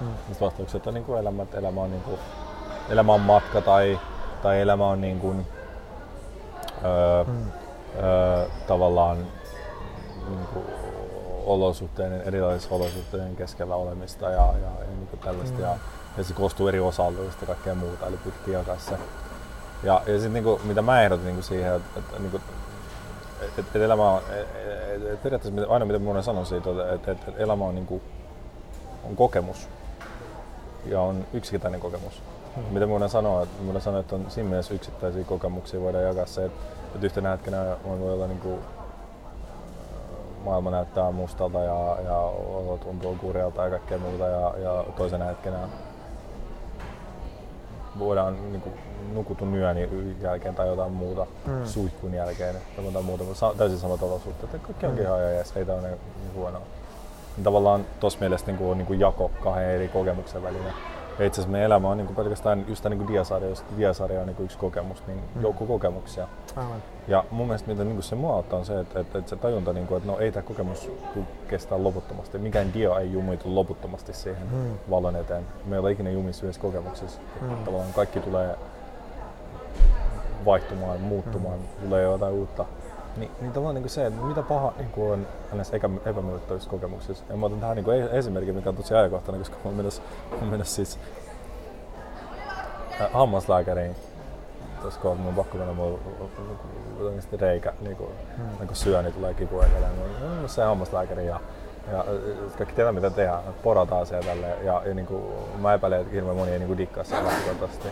Mm. 0.00 0.06
Sitten 0.16 0.46
vastaukset 0.46 0.86
on 0.86 0.94
niin 0.94 1.04
kuin 1.04 1.18
elämä, 1.18 1.42
että 1.42 1.58
elämä 1.58 1.80
on, 1.80 1.90
niin 1.90 2.02
kuin, 2.02 2.18
elämä 2.88 3.12
on 3.12 3.20
matka 3.20 3.60
tai, 3.60 4.00
tai 4.42 4.60
elämä 4.60 4.86
on 4.86 5.00
niin 5.00 5.20
kuin, 5.20 5.46
öö, 6.84 7.24
mm. 7.24 7.52
öö, 8.02 8.46
tavallaan 8.66 9.18
niin 10.28 10.46
kuin, 10.54 10.64
olosuhteiden, 11.46 12.22
erilaisissa 12.22 12.74
olosuhteiden 12.74 13.36
keskellä 13.36 13.74
olemista 13.74 14.24
ja, 14.24 14.30
ja, 14.30 14.80
ja 14.80 14.86
niin 14.96 15.06
kuin 15.06 15.20
tällaista. 15.20 15.56
Mm. 15.56 15.62
Ja, 15.62 15.76
ja 16.16 16.24
se 16.24 16.34
koostuu 16.34 16.68
eri 16.68 16.80
osa-alueista 16.80 17.42
ja 17.42 17.46
kaikkea 17.46 17.74
muuta, 17.74 18.06
eli 18.06 18.16
piti 18.16 18.52
jakaa 18.52 18.76
se. 18.78 18.98
Ja, 19.82 20.02
ja 20.06 20.20
sitten 20.20 20.44
niin 20.44 20.60
mitä 20.64 20.82
mä 20.82 21.02
ehdotin 21.02 21.26
niin 21.26 21.42
siihen, 21.42 21.74
että, 21.74 22.00
että, 22.00 22.18
niin 22.18 22.30
kuin, 22.30 22.42
että, 23.40 23.60
että 23.60 23.78
elämä 23.78 24.10
on, 24.10 24.22
että, 24.30 24.92
että 24.94 25.22
periaatteessa 25.22 25.72
aina 25.72 25.84
mitä 25.84 25.98
mä 25.98 26.22
sanon 26.22 26.46
siitä, 26.46 26.70
että, 26.70 26.92
että, 26.92 27.12
että 27.12 27.42
elämä 27.42 27.64
on, 27.64 27.74
niin 27.74 27.86
kuin, 27.86 28.02
on 29.04 29.16
kokemus 29.16 29.68
ja 30.86 31.00
on 31.00 31.26
yksittäinen 31.32 31.80
kokemus. 31.80 32.22
Hmm. 32.56 32.64
Mitä 32.64 32.86
mä 32.86 33.08
sanoa, 33.08 33.42
että, 33.42 33.62
mä 33.62 33.80
sanoa, 33.80 34.00
että 34.00 34.14
on 34.14 34.26
siinä 34.28 34.48
mielessä 34.48 34.74
yksittäisiä 34.74 35.24
kokemuksia 35.24 35.80
voidaan 35.80 36.04
jakaa 36.04 36.26
se, 36.26 36.44
että, 36.44 36.60
että 36.94 37.06
yhtenä 37.06 37.30
hetkenä 37.30 37.76
voi 37.84 38.12
olla 38.12 38.26
niin 38.26 38.40
kuin, 38.40 38.60
maailma 40.44 40.70
näyttää 40.70 41.12
mustalta 41.12 41.58
ja, 41.58 41.96
ja 42.04 42.16
olo 42.16 42.78
tuntuu 42.82 43.14
kurjalta 43.14 43.64
ja 43.64 43.70
kaikkea 43.70 43.98
muuta 43.98 44.24
ja, 44.26 44.54
ja 44.58 44.84
toisena 44.96 45.24
hetkenä 45.24 45.58
voidaan 47.98 48.52
niin 48.52 48.60
kuin, 48.60 48.74
nukutun 49.12 49.54
yön 49.54 49.76
jälkeen 50.20 50.54
tai 50.54 50.68
jotain 50.68 50.92
muuta 50.92 51.26
mm. 51.46 51.66
suihkun 51.66 52.14
jälkeen 52.14 52.54
tai 52.76 52.84
jotain 52.84 53.04
muuta, 53.04 53.24
mutta 53.24 53.54
täysin 53.58 53.78
samat 53.78 54.02
olosuhteet. 54.02 54.62
Kaikki 54.62 54.86
onkin 54.86 55.04
mm. 55.04 55.06
ihan 55.06 55.20
jees, 55.20 55.56
ei 55.56 55.64
tämä 55.64 55.78
ole 55.78 55.88
niin 55.88 56.34
huonoa. 56.34 56.62
Niin 57.36 57.44
tavallaan 57.44 57.86
tuossa 58.00 58.20
mielessä 58.20 58.46
niin 58.46 58.58
kuin, 58.58 58.70
on 58.70 58.78
niin 58.78 58.86
kuin 58.86 59.00
jako 59.00 59.30
kahden 59.44 59.70
eri 59.70 59.88
kokemuksen 59.88 60.42
välillä. 60.42 60.72
Ja 61.20 61.26
itse 61.26 61.40
asiassa 61.40 61.52
meidän 61.52 61.66
elämä 61.66 61.88
on 61.88 61.96
niin 61.96 62.06
kuin 62.06 62.16
pelkästään 62.16 62.64
just 62.68 62.84
niin 62.84 62.98
kuin 62.98 63.08
diasarja, 63.08 63.48
jos 63.48 63.64
diasarja 63.78 64.20
on 64.20 64.26
niin 64.26 64.36
kuin 64.36 64.44
yksi 64.44 64.58
kokemus, 64.58 65.06
niin 65.06 65.20
mm. 65.34 65.42
joukko 65.42 65.66
kokemuksia. 65.66 66.28
Aivan. 66.56 66.82
Ja 67.08 67.24
mun 67.30 67.46
mielestä 67.46 67.68
mitä 67.68 67.84
niin 67.84 67.94
kuin 67.94 68.02
se 68.02 68.16
mua 68.16 68.34
auttaa 68.34 68.58
on 68.58 68.64
se, 68.64 68.80
että, 68.80 69.00
että, 69.00 69.18
että 69.18 69.30
se 69.30 69.36
tajunta, 69.36 69.72
niin 69.72 69.86
kuin, 69.86 69.98
että 69.98 70.12
no 70.12 70.18
ei 70.18 70.32
tämä 70.32 70.42
kokemus 70.42 70.90
kestää 71.48 71.82
loputtomasti. 71.84 72.38
Mikään 72.38 72.72
dia 72.72 72.98
ei 72.98 73.12
jumitu 73.12 73.54
loputtomasti 73.54 74.12
siihen 74.12 74.46
mm. 74.52 74.78
valon 74.90 75.16
eteen. 75.16 75.46
Me 75.66 75.76
ei 75.76 75.80
ole 75.80 75.92
ikinä 75.92 76.10
jumissa 76.10 76.46
yhdessä 76.46 76.62
kokemuksessa. 76.62 77.20
Mm. 77.40 77.64
Tavallaan 77.64 77.92
kaikki 77.92 78.20
tulee 78.20 78.56
vaihtumaan, 80.44 81.00
muuttumaan, 81.00 81.58
mm. 81.58 81.84
tulee 81.84 82.02
jotain 82.02 82.34
uutta. 82.34 82.64
Niin, 83.16 83.30
niin 83.40 83.52
tavallaan 83.52 83.74
niin 83.74 83.82
kuin 83.82 83.90
se, 83.90 84.06
että 84.06 84.20
mitä 84.20 84.42
paha 84.42 84.72
niin 84.78 84.90
kuin 84.90 85.12
on 85.12 85.26
näissä 85.52 85.76
epämiellyttävissä 86.04 86.70
kokemuksissa. 86.70 87.24
Ja 87.28 87.36
mä 87.36 87.46
otan 87.46 87.60
tähän 87.60 87.76
niin 87.76 87.84
kuin 87.84 88.02
esimerkin, 88.02 88.54
mikä 88.54 88.68
on 88.68 88.76
tosi 88.76 88.94
ajankohtainen, 88.94 89.40
koska 89.40 89.56
mä 89.56 89.62
oon 89.64 89.74
menossa, 89.74 90.02
menossa 90.50 90.74
siis 90.74 90.98
äh, 93.00 93.12
hammaslääkäriin. 93.12 93.96
Tuossa 94.82 95.00
kohtaa 95.00 95.18
mun 95.18 95.28
on 95.28 95.34
pakko 95.34 95.58
mennä, 95.58 95.72
mulla 95.72 95.98
on 97.00 97.40
reikä, 97.40 97.72
niin 97.80 97.96
kuin, 97.96 98.10
hmm. 98.36 98.46
niin 98.46 98.66
kuin 98.66 98.76
syöni 98.76 99.02
niin 99.02 99.14
tulee 99.14 99.34
kipua 99.34 99.62
ja 99.62 99.68
niin, 99.68 100.48
se 100.48 100.62
hammaslääkäri 100.62 101.26
ja 101.26 101.40
ja 101.92 102.04
kaikki 102.58 102.74
tietää 102.74 102.92
mitä 102.92 103.10
tehdään, 103.10 103.42
porataan 103.62 104.06
siellä 104.06 104.26
tälleen, 104.26 104.66
ja, 104.66 104.82
ja 104.84 104.94
niin 104.94 105.06
kuin, 105.06 105.22
mä 105.58 105.74
epäilen, 105.74 106.00
että 106.00 106.12
hirveän 106.12 106.36
moni 106.36 106.50
ei 106.50 106.58
niin 106.58 106.78
dikkaa 106.78 107.04
sitä 107.04 107.24
lähtökohtaisesti. 107.24 107.88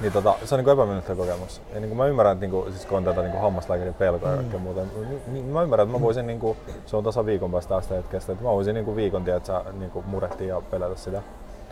Niin 0.00 0.12
tota, 0.12 0.34
se 0.44 0.54
on 0.54 0.64
niin 0.64 0.72
epämiellyttävä 0.72 1.16
kokemus. 1.16 1.62
Ja 1.74 1.80
niin 1.80 1.88
kuin 1.88 1.96
mä 1.96 2.06
ymmärrän, 2.06 2.32
että 2.32 2.40
niin 2.40 2.50
kuin, 2.50 2.72
siis 2.72 2.86
kun 2.86 2.98
on 2.98 3.04
tätä 3.04 3.22
niin 3.22 3.40
hammaslääkärin 3.40 3.94
pelkoa 3.94 4.28
mm. 4.28 4.34
ja 4.34 4.40
kaikkea 4.40 4.60
muuta, 4.60 4.80
niin, 4.80 5.22
niin 5.26 5.44
mä 5.44 5.62
ymmärrän, 5.62 5.88
että 5.88 5.98
mä 5.98 6.04
voisin, 6.04 6.26
niin 6.26 6.40
kuin, 6.40 6.58
se 6.86 6.96
on 6.96 7.04
tasa 7.04 7.26
viikon 7.26 7.50
päästä 7.50 7.74
tästä 7.74 7.94
hetkestä, 7.94 8.32
että 8.32 8.44
mä 8.44 8.50
voisin 8.50 8.74
niin 8.74 8.84
kuin 8.84 8.96
viikon 8.96 9.24
tiedä, 9.24 9.36
että 9.36 9.46
sä 9.46 9.64
niin 9.78 9.90
kuin 9.90 10.06
murehtia 10.06 10.54
ja 10.54 10.60
pelätä 10.60 10.96
sitä. 10.96 11.22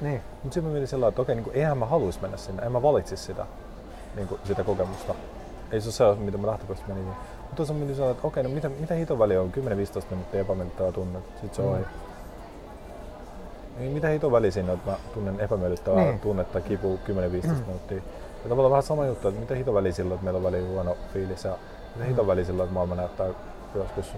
Niin. 0.01 0.21
Mutta 0.43 0.55
sitten 0.55 0.65
mä 0.65 0.71
mietin 0.71 0.89
sillä 0.89 1.09
että 1.09 1.23
okei, 1.23 1.35
niin 1.35 1.45
kuin, 1.45 1.57
eihän 1.57 1.79
mä 1.79 1.87
haluaisi 1.87 2.19
mennä 2.23 2.37
sinne, 2.37 2.63
en 2.63 2.73
mä 2.73 2.83
valitsisi 2.83 3.25
sitä, 3.25 3.47
niin 4.17 4.29
kuin, 4.29 4.41
sitä 4.45 4.65
kokemusta. 4.65 5.15
Ei 5.73 5.81
se 5.81 6.05
ole 6.05 6.17
se, 6.17 6.21
mitä 6.21 6.39
mä 6.39 6.47
lähtökohtaisesti 6.47 6.93
menin. 6.93 7.07
Mutta 7.07 7.57
tuossa 7.57 7.75
mietin 7.75 7.97
sillä 7.97 8.11
että 8.11 8.27
okei, 8.27 8.43
no 8.43 8.49
mitä, 8.49 8.69
mitä 8.69 8.95
hiton 8.95 9.19
väliä 9.19 9.43
on 9.43 9.53
10-15 9.53 9.61
minuuttia 10.11 10.41
epämiellyttävää 10.41 10.93
tunne, 10.93 11.19
sitten 11.41 11.55
se 11.55 11.63
on 11.63 11.79
mm. 11.79 11.85
Niin 13.79 13.93
mitä 13.93 14.09
hito 14.09 14.33
väli 14.33 14.53
siinä, 14.53 14.73
että 14.73 14.91
mä 14.91 14.97
tunnen 15.15 15.41
epämiellyttävää 15.41 16.05
niin. 16.05 16.21
tunnetta, 16.21 16.61
kipu 16.61 16.99
10-15 17.09 17.11
mm. 17.11 17.65
minuuttia. 17.67 18.03
Ja 18.43 18.49
tavallaan 18.49 18.71
vähän 18.71 18.83
sama 18.83 19.07
juttu, 19.07 19.29
että 19.29 19.41
mitä 19.41 19.55
hito 19.55 19.75
väli 19.75 19.93
silloin, 19.93 20.15
että 20.15 20.25
meillä 20.25 20.39
on 20.39 20.45
väliin 20.45 20.69
huono 20.69 20.97
fiilis 21.13 21.45
ja 21.45 21.59
mitä 21.97 22.09
hito 22.09 22.23
mm. 22.23 22.27
väli 22.27 22.45
silloin, 22.45 22.65
että 22.65 22.75
maailma 22.75 22.95
näyttää 22.95 23.27
joskus 23.75 24.13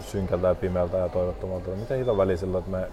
synkältä 0.00 0.48
ja 0.48 0.54
pimeältä 0.54 0.96
ja 0.96 1.08
toivottomalta. 1.08 1.70
Mitä 1.70 1.94
hito 1.94 2.16
väli 2.16 2.36
silloin, 2.36 2.64
että 2.64 2.76
me 2.76 2.88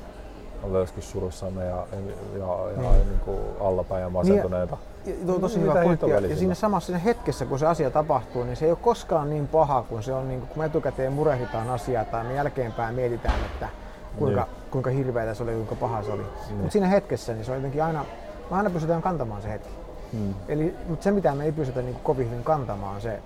ollaan 0.63 0.81
joskus 0.81 1.11
surussamme 1.11 1.65
ja, 1.65 1.87
ja, 1.93 2.39
ja, 2.39 2.83
ja 2.83 2.91
niin 2.91 3.19
kuin 3.25 3.39
allapäin 3.59 4.01
ja 4.01 4.09
masentuneita. 4.09 4.77
Niin, 5.05 5.27
ja, 5.27 5.33
ja, 5.33 5.39
tosi 5.39 5.59
hyvä 5.61 5.83
pointti. 5.83 6.09
Ja, 6.09 6.19
ja 6.19 6.35
siinä 6.35 6.55
samassa 6.55 6.85
siinä 6.85 6.99
hetkessä, 6.99 7.45
kun 7.45 7.59
se 7.59 7.67
asia 7.67 7.91
tapahtuu, 7.91 8.43
niin 8.43 8.55
se 8.55 8.65
ei 8.65 8.71
ole 8.71 8.79
koskaan 8.81 9.29
niin 9.29 9.47
paha, 9.47 9.83
kun 9.89 10.03
se 10.03 10.13
on, 10.13 10.27
niin 10.27 10.39
kuin, 10.39 10.49
kun 10.49 10.57
me 10.57 10.65
etukäteen 10.65 11.13
murehditaan 11.13 11.69
asiaa 11.69 12.05
tai 12.05 12.23
me 12.23 12.33
jälkeenpäin 12.33 12.95
mietitään, 12.95 13.39
että 13.45 13.69
kuinka, 14.17 14.41
niin. 14.41 14.71
kuinka 14.71 14.89
hirveätä 14.89 15.33
se 15.33 15.43
oli, 15.43 15.51
kuinka 15.51 15.75
paha 15.75 16.03
se 16.03 16.11
oli. 16.11 16.23
Niin. 16.47 16.57
Mutta 16.57 16.71
siinä 16.71 16.87
hetkessä 16.87 17.33
niin 17.33 17.45
se 17.45 17.51
on 17.51 17.57
jotenkin 17.57 17.83
aina, 17.83 18.05
me 18.51 18.57
aina 18.57 18.69
pystytään 18.69 19.01
kantamaan 19.01 19.41
se 19.41 19.49
hetki. 19.49 19.73
Hmm. 20.11 20.33
Eli, 20.47 20.75
mutta 20.87 21.03
se 21.03 21.11
mitä 21.11 21.35
me 21.35 21.45
ei 21.45 21.51
pystytä 21.51 21.81
niin 21.81 21.93
kuin 21.93 22.03
kovin 22.03 22.29
hyvin 22.29 22.43
kantamaan 22.43 22.95
on 22.95 23.01
se, 23.01 23.19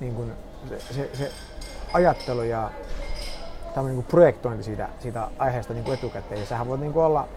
niin 0.00 0.14
kuin, 0.14 0.32
se, 0.68 0.94
se, 0.94 1.10
se 1.14 1.30
ajattelu 1.92 2.42
ja 2.42 2.70
tämmöinen 3.74 3.98
niin 3.98 4.06
projektointi 4.06 4.64
siitä, 4.64 4.88
siitä 5.00 5.28
aiheesta 5.38 5.74
niin 5.74 5.84
kuin 5.84 5.94
etukäteen. 5.98 6.40
Ja 6.40 6.46
sähän 6.46 6.68
voit 6.68 6.80
niin 6.80 6.92
kuin 6.92 7.04
olla, 7.04 7.28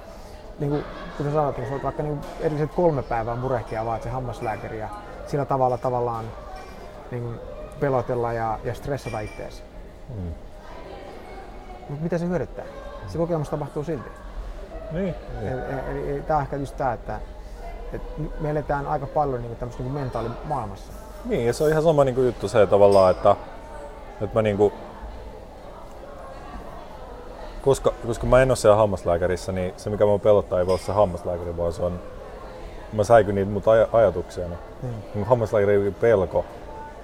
niin 0.60 0.70
kuin, 0.70 0.84
kuten 1.17 1.34
sanoit, 1.34 1.58
niin 1.58 1.72
voit 1.72 1.84
vaikka 1.84 2.04
niin 2.04 2.20
erilliset 2.39 2.72
kolme 2.76 3.04
päivää 3.04 3.36
murehtia 3.36 3.86
vaan 3.86 4.04
se 4.04 4.10
hammaslääkäri 4.10 4.80
ja 4.80 4.89
sillä 5.28 5.46
tavalla 5.46 5.78
tavallaan 5.78 6.26
niin 7.12 7.24
kuin 7.24 7.39
pelotella 7.80 8.34
ja, 8.34 8.60
ja 8.63 8.74
stressata 8.74 9.20
itseäsi. 9.20 9.63
Hmm. 10.08 10.34
Mutta 11.92 12.04
mitä 12.04 12.18
se 12.18 12.28
hyödyttää? 12.28 12.66
Se 13.08 13.18
kokemus 13.18 13.50
tapahtuu 13.50 13.84
silti. 13.84 14.10
Niin. 14.92 15.16
niin. 15.42 15.54
Eli, 15.54 15.62
eli, 15.92 16.12
eli 16.12 16.22
tämä 16.22 16.38
on 16.38 16.44
ehkä 16.44 16.56
just 16.56 16.78
tämä, 16.78 16.94
että, 16.94 17.20
että 17.94 18.22
me 18.40 18.50
eletään 18.50 18.88
aika 18.88 19.06
paljon 19.06 19.42
niin 19.42 19.56
tämmöistä 19.56 19.84
niin 19.84 19.94
mentaalimaailmassa. 19.94 20.94
Niin, 21.26 21.46
ja 21.46 21.54
se 21.54 21.64
on 21.64 21.70
ihan 21.70 21.84
sama 21.84 22.04
niin 22.04 22.16
kuin 22.16 22.26
juttu 22.26 22.48
se 22.48 22.68
tavallaan, 22.68 23.12
että, 23.12 23.36
että 24.22 24.36
mä 24.38 24.42
niin 24.42 24.58
kuin, 24.58 24.74
koska, 27.62 27.94
koska 28.08 28.28
mä 28.28 28.42
en 28.42 28.52
ole 28.52 28.56
siellä 28.56 28.78
hammaslääkärissä, 28.78 29.52
niin 29.52 29.74
se 29.78 29.90
mikä 29.90 30.06
mua 30.06 30.20
pelottaa 30.20 30.60
ei 30.60 30.66
voi 30.66 30.74
olla 30.74 30.84
se 30.84 30.92
hammaslääkäri, 30.92 31.58
vaan 31.58 31.74
se 31.74 31.84
on 31.84 32.00
mä 32.94 33.04
säikyn 33.04 33.36
niitä 33.36 33.52
mut 33.52 33.66
aj- 33.66 33.90
ajatuksia. 33.96 34.48
Niin. 34.48 34.94
Mun 35.16 35.26
hammaslääkärin 35.26 35.94
pelko 35.94 36.46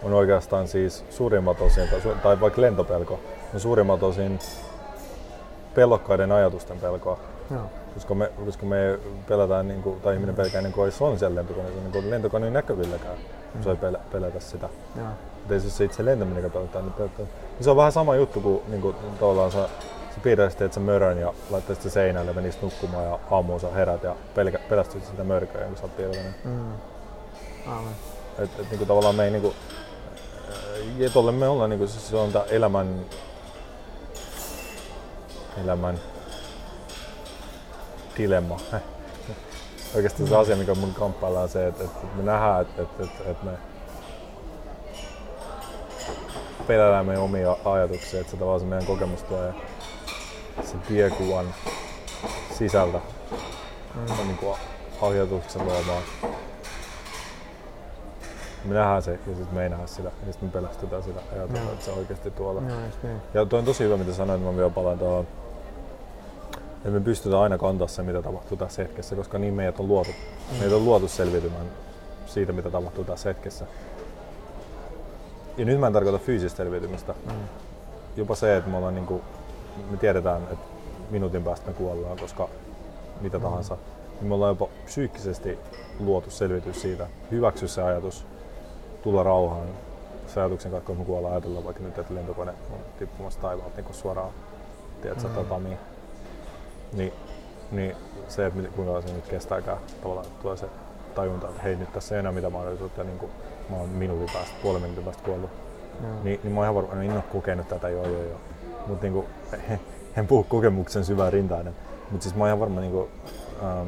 on 0.04 0.14
oikeastaan 0.14 0.68
siis 0.68 1.06
suurimmat 1.10 1.62
osin, 1.62 1.88
tai, 1.90 2.16
tai 2.24 2.40
vaikka 2.40 2.62
lentopelko, 2.62 3.20
on 3.54 3.60
suurimmat 3.60 4.04
osin 4.04 4.40
pelokkaiden 5.78 6.32
ajatusten 6.32 6.80
pelkoa. 6.80 7.20
Joo. 7.52 7.62
Koska 7.94 8.16
me, 8.16 8.32
koska 8.46 8.66
me 8.66 9.00
pelätään, 9.28 9.68
niin 9.68 9.84
kuin, 9.84 10.02
tai 10.02 10.14
ihminen 10.14 10.36
pelkää 10.36 10.60
ennen 10.60 10.74
kuin 10.74 10.84
edes 10.84 11.02
on 11.02 11.20
siellä 11.20 11.36
lentokoneessa, 11.36 11.82
niin 11.82 11.92
kuin 11.92 12.10
lentokoneen 12.10 12.54
näkövilläkään, 12.54 13.18
mm. 13.54 13.64
se 13.64 13.70
ei 13.70 13.76
pelä, 13.76 14.00
pelätä 14.12 14.40
sitä. 14.40 14.70
Joo. 14.96 15.08
Mutta 15.38 15.54
ei 15.54 15.60
se 15.60 15.70
se 15.70 15.84
itse 15.84 16.06
lentäminen 16.06 16.52
pelätään, 16.52 16.86
niin 16.86 16.94
pelätään. 16.94 17.28
Niin 17.28 17.64
se 17.64 17.70
on 17.70 17.78
vähän 17.78 17.92
sama 17.92 18.16
juttu 18.16 18.42
kuin, 18.42 18.62
niin 18.68 18.82
kuin 18.82 18.96
tavallaan 19.20 19.52
sä, 19.52 19.70
sä 20.16 20.20
piirräisit 20.24 20.60
teet 20.60 20.74
sen 20.74 20.84
mörön 20.84 21.18
ja 21.18 21.34
laittaisit 21.50 21.84
sen 21.84 21.92
seinälle, 21.92 22.34
menisit 22.34 22.62
nukkumaan 22.62 23.04
ja 23.04 23.20
aamuun 23.32 23.60
sä 23.60 23.70
herät 23.70 24.04
ja 24.04 24.16
pelkä, 24.36 24.60
pelästyisit 24.70 25.10
sitä 25.10 25.24
mörköä, 25.24 25.68
kun 25.68 25.78
sä 25.78 25.84
oot 25.84 25.98
piirtänyt. 25.98 26.46
Mm. 26.46 26.72
Aivan. 27.68 27.94
Et, 28.40 28.50
et, 28.60 28.70
niinku 28.70 28.86
tavallaan 28.86 29.16
me 29.16 29.26
ei 29.26 29.32
niinku, 29.32 29.54
ja 30.98 31.10
tolle 31.10 31.32
me 31.32 31.48
ollaan 31.48 31.70
niinku, 31.70 31.88
se, 31.88 32.00
se 32.00 32.16
on 32.16 32.32
tää 32.32 32.44
elämän, 32.44 33.06
elämän 35.64 36.00
dilemma. 38.18 38.60
Oikeastaan 39.96 40.30
se 40.30 40.36
asia, 40.36 40.56
mikä 40.56 40.76
mun 40.76 40.94
kamppailla 40.94 41.42
on 41.42 41.50
se, 41.50 41.68
että, 41.68 41.84
että 41.84 42.08
me 42.16 42.24
nähdään, 42.24 42.62
että, 42.62 42.82
että, 42.82 43.04
että, 43.04 43.32
että 43.32 43.46
me 43.46 43.52
pelätään 46.68 47.06
meidän 47.06 47.24
omia 47.24 47.58
ajatuksia, 47.66 48.20
että 48.20 48.32
se 48.32 48.38
tavallaan 48.38 48.60
se 48.60 48.66
meidän 48.66 48.86
kokemus 48.86 49.24
tulee 49.24 49.54
sen 50.64 50.80
tiekuvan 50.80 51.56
sisältä 52.58 53.00
mm. 53.96 54.28
niin 54.28 54.38
kuin 54.38 54.58
ajatuksen 55.02 55.66
luomaan 55.66 56.04
me 58.68 58.74
nähdään 58.74 59.02
se 59.02 59.12
ja 59.12 59.36
sitten 59.36 59.56
me 59.56 59.64
ei 59.64 59.70
nähdä 59.70 59.88
sitä 59.88 60.12
ja 60.26 60.32
sitten 60.32 60.50
me 60.50 60.54
pelästytään 60.54 61.04
sitä 61.04 61.20
ja 61.20 61.42
ajatellaan, 61.42 61.66
Joo. 61.66 61.74
että 61.74 61.86
se 61.86 61.92
on 61.92 61.98
oikeasti 61.98 62.32
tuolla. 62.32 62.62
Just 62.86 63.04
niin. 63.04 63.22
Ja 63.34 63.46
tuo 63.46 63.60
on 63.60 63.66
tosi 63.66 63.84
hyvä, 63.84 63.98
mitä 63.98 64.14
sanoit, 64.14 64.44
mä 64.44 64.56
vielä 64.56 64.70
palaan 64.70 65.00
tuohon, 65.00 65.28
että 66.88 67.00
me 67.00 67.06
pystytään 67.06 67.42
aina 67.42 67.58
kantaa 67.58 67.88
se, 67.88 68.04
mitä 68.04 68.22
tapahtuu 68.22 68.58
tässä 68.58 68.82
hetkessä, 68.82 69.16
koska 69.16 69.38
niin 69.38 69.54
meidät 69.54 69.80
on 69.80 69.88
luotu. 69.88 70.12
Mm. 70.12 70.60
Meitä 70.60 70.76
on 70.76 70.86
luotu 70.86 71.08
selviytymään 71.08 71.66
siitä, 72.26 72.54
mitä 72.54 72.70
tapahtuu 72.70 73.04
tässä 73.04 73.30
hetkessä. 73.30 73.66
Ja 75.58 75.66
nyt 75.66 75.80
mä 75.80 75.88
en 75.88 75.94
tarkoita 75.94 76.18
fyysistä 76.18 76.58
selviytymistä. 76.58 77.14
Mm. 77.26 77.32
Jopa 78.16 78.36
se, 78.36 78.58
että 78.58 78.70
me, 78.70 78.78
ollaan 78.78 78.96
niinku, 78.96 79.22
me 79.92 79.98
tiedetään, 79.98 80.42
että 80.44 80.66
minuutin 81.10 81.44
päästä 81.44 81.68
me 81.68 81.74
kuollaan, 81.74 82.18
koska 82.18 82.50
mitä 83.22 83.40
tahansa. 83.40 83.78
Niin 84.20 84.28
me 84.28 84.34
ollaan 84.34 84.52
jopa 84.52 84.68
psyykkisesti 84.86 85.60
luotu 86.00 86.30
selvitys 86.30 86.82
siitä, 86.82 87.08
hyväksy 87.32 87.68
se 87.68 87.82
ajatus, 87.82 88.26
tulla 89.04 89.24
rauhaan. 89.24 89.68
Se 90.28 90.40
ajatuksen 90.40 90.72
kautta, 90.72 90.88
kun 90.88 90.98
me 90.98 91.06
kuollaan 91.06 91.34
ajatellaan 91.34 91.66
vaikka 91.66 91.84
nyt, 91.84 91.98
että 91.98 92.16
lentokone 92.16 92.52
on 92.52 92.80
tippumassa 93.00 93.40
taivaalta 93.40 93.82
niin 93.82 93.94
suoraan, 93.94 94.32
tiedätkö, 95.02 95.28
Mm. 95.28 95.34
mm. 95.34 95.36
tatamiin. 95.36 95.78
Niin, 96.94 97.14
niin 97.72 97.96
se, 98.28 98.46
että 98.46 98.60
kuinka 98.60 98.84
kauan 98.86 99.04
se 99.04 99.14
nyt 99.14 99.28
kestääkään, 99.28 99.78
tavallaan 100.02 100.28
tulee 100.42 100.58
se 100.58 100.70
tajunta, 101.16 101.48
että 101.50 101.62
hei 101.62 101.76
nyt 101.76 101.94
tässä 101.94 102.16
ei 102.16 102.20
enää 102.20 102.32
mitään 102.32 102.54
mahdollisuutta, 102.54 103.04
niin 103.04 103.20
kuin, 103.20 103.32
mä 103.70 103.76
oon 103.76 103.90
minuutin 103.90 104.30
päästä, 104.34 104.56
puolen 104.62 104.82
minuutin 104.82 105.04
päästä 105.04 105.24
kuollut. 105.24 105.50
Joo. 106.04 106.12
Niin, 106.24 106.40
niin 106.44 106.54
mä 106.54 106.60
oon 106.60 106.66
ihan 106.66 106.76
varma, 106.76 107.04
en 107.04 107.12
ole 107.12 107.24
kokenut 107.32 107.68
tätä, 107.68 107.90
joo 107.90 108.08
joo 108.08 108.22
joo. 108.24 108.40
Mutta 108.88 109.04
niinku, 109.04 109.26
en 110.18 110.28
puhu 110.28 110.44
kokemuksen 110.44 111.06
syvää 111.06 111.30
rintainen. 111.30 111.76
Mutta 112.12 112.24
siis 112.24 112.36
mä 112.36 112.44
oon 112.44 112.50
ihan 112.50 112.60
varma, 112.60 112.82
niinku, 112.82 113.10
ähm, 113.64 113.88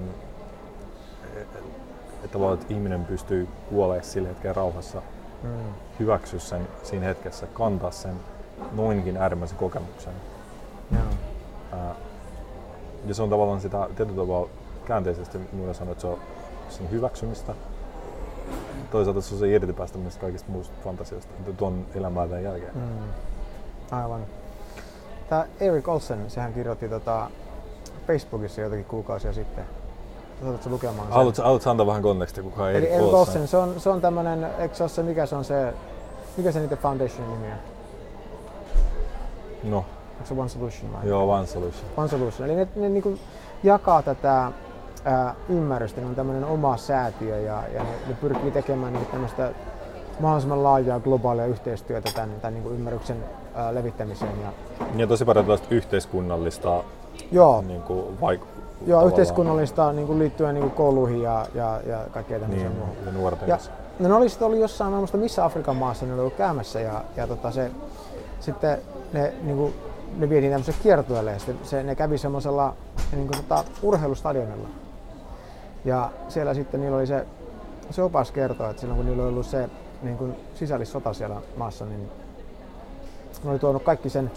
että 1.35 2.27
tavallaan, 2.31 2.59
että 2.61 2.73
ihminen 2.73 3.05
pystyy 3.05 3.47
kuolemaan 3.69 4.03
sillä 4.05 4.27
hetkellä 4.27 4.53
rauhassa, 4.53 5.01
Mm. 5.43 5.49
hyväksyä 5.99 6.39
sen 6.39 6.67
siinä 6.83 7.05
hetkessä, 7.05 7.47
kantaa 7.53 7.91
sen 7.91 8.15
noinkin 8.71 9.17
äärimmäisen 9.17 9.57
kokemuksen. 9.57 10.13
Joo. 10.91 11.01
Ää, 11.71 11.95
ja 13.05 13.13
se 13.13 13.23
on 13.23 13.29
tavallaan 13.29 13.61
sitä 13.61 13.89
tietyllä 13.97 14.21
tavalla 14.21 14.49
käänteisesti, 14.85 15.37
mulla 15.51 15.73
sanoa, 15.73 15.91
että 15.91 16.01
se 16.01 16.07
on 16.07 16.19
sen 16.69 16.91
hyväksymistä. 16.91 17.53
Toisaalta 18.91 19.21
se 19.21 19.33
on 19.33 19.39
se 19.39 19.47
irtipäästämistä 19.47 20.21
kaikista 20.21 20.51
muusta 20.51 20.73
fantasioista, 20.83 21.33
että 21.39 21.53
tuon 21.53 21.85
elämää 21.95 22.27
tämän 22.27 22.43
jälkeen. 22.43 22.71
Mm. 22.75 22.81
Aivan. 23.91 24.21
Tämä 25.29 25.45
Erik 25.59 25.87
Olsen, 25.87 26.29
sehän 26.29 26.53
kirjoitti 26.53 26.89
tota 26.89 27.29
Facebookissa 28.07 28.61
jotakin 28.61 28.85
kuukausia 28.85 29.33
sitten. 29.33 29.63
Saatko 30.43 30.69
lukemaan 30.69 31.07
sen? 31.07 31.13
Haluatko, 31.13 31.41
haluatko 31.41 31.69
antaa 31.69 31.87
vähän 31.87 32.01
kontekstia, 32.01 32.43
kuka 32.43 32.63
on 32.63 32.69
Eli 32.69 32.77
Erik 32.77 32.91
Erik 32.91 33.01
Olsen? 33.01 33.19
Olsen, 33.19 33.47
se 33.47 33.57
on, 33.57 33.79
se 33.79 33.89
on 33.89 34.01
tämmönen, 34.01 34.47
eikö 34.59 34.75
se 34.75 34.83
ole 34.83 34.89
se, 34.89 35.03
mikä 35.03 35.25
se 35.25 35.35
on 35.35 35.45
se, 35.45 35.73
mikä 36.37 36.51
se 36.51 36.59
niiden 36.59 36.77
foundationin 36.77 37.31
nimi 37.33 37.47
on? 37.51 37.59
No, 39.63 39.85
Onko 40.19 40.27
se 40.27 40.33
One 40.39 40.49
Solution 40.49 40.93
vai? 40.93 41.07
joo, 41.07 41.31
One 41.33 41.45
Solution. 41.47 41.83
One 41.97 42.07
Solution. 42.07 42.49
Eli 42.49 42.55
ne, 42.57 42.67
ne 42.75 42.89
niinku 42.89 43.13
jakaa 43.63 44.01
tätä 44.01 44.51
ää, 45.05 45.35
ymmärrystä, 45.49 46.01
ne 46.01 46.07
on 46.07 46.15
tämmöinen 46.15 46.45
oma 46.45 46.77
säätiö 46.77 47.39
ja, 47.39 47.63
ja 47.73 47.83
ne, 47.83 47.89
ne 48.07 48.13
pyrkii 48.21 48.51
tekemään 48.51 48.93
niinku 48.93 49.11
tämmöistä 49.11 49.51
mahdollisimman 50.19 50.63
laajaa 50.63 50.99
globaalia 50.99 51.45
yhteistyötä 51.45 52.09
tämän, 52.15 52.29
tämän 52.41 52.53
niinku 52.53 52.69
ymmärryksen 52.69 53.17
ää, 53.55 53.75
levittämiseen. 53.75 54.31
Ja, 54.41 54.51
Ja 54.97 55.07
tosi 55.07 55.25
paljon 55.25 55.45
tällaista 55.45 55.67
yhteiskunnallista 55.75 56.83
joo, 57.31 57.61
niin 57.67 57.81
kuin, 57.81 58.05
vaik- 58.21 58.21
joo 58.21 58.39
tavallaan- 58.87 59.07
yhteiskunnallista 59.07 59.91
niinku 59.93 60.19
liittyen 60.19 60.53
niinku 60.55 60.69
kouluihin 60.69 61.21
ja, 61.21 61.45
ja, 61.55 61.79
ja 61.87 61.99
kaikkea 62.11 62.39
tämmöiseen 62.39 62.69
Niin, 62.71 62.79
muuhun. 62.79 62.95
ja 63.05 63.11
nuorten 63.11 63.49
Ja, 63.49 63.57
no 63.99 64.07
ne 64.09 64.13
oli 64.13 64.29
sitten 64.29 64.45
ollut 64.45 64.59
jossain, 64.59 64.91
mä 64.91 64.97
muista 64.97 65.17
missä 65.17 65.45
Afrikan 65.45 65.75
maassa 65.75 66.05
ne 66.05 66.13
oli 66.13 66.21
ollut 66.21 66.33
käymässä 66.35 66.79
ja, 66.79 67.03
ja 67.17 67.27
tota 67.27 67.51
se, 67.51 67.71
sitten 68.39 68.77
ne, 69.13 69.33
niinku, 69.41 69.73
ne 70.17 70.29
vietiin 70.29 70.51
tämmöiselle 70.51 70.79
kiertueelle 70.83 71.31
ja 71.31 71.39
se, 71.63 71.83
ne 71.83 71.95
kävi 71.95 72.17
semmoisella 72.17 72.73
niinku, 73.11 73.33
tota, 73.33 73.63
urheilustadionilla. 73.81 74.67
Ja 75.85 76.11
siellä 76.27 76.53
sitten 76.53 76.81
niillä 76.81 76.97
oli 76.97 77.07
se, 77.07 77.25
se 77.89 78.03
opas 78.03 78.31
kertoo, 78.31 78.69
että 78.69 78.79
silloin 78.79 78.97
kun 78.97 79.05
niillä 79.05 79.23
oli 79.23 79.31
ollut 79.31 79.45
se 79.45 79.69
niin 80.01 80.17
kuin 80.17 80.35
sisällissota 80.55 81.13
siellä 81.13 81.35
maassa, 81.57 81.85
niin 81.85 82.11
ne 83.43 83.51
oli 83.51 83.59
tuonut 83.59 83.83
kaikki 83.83 84.09
sen 84.09 84.31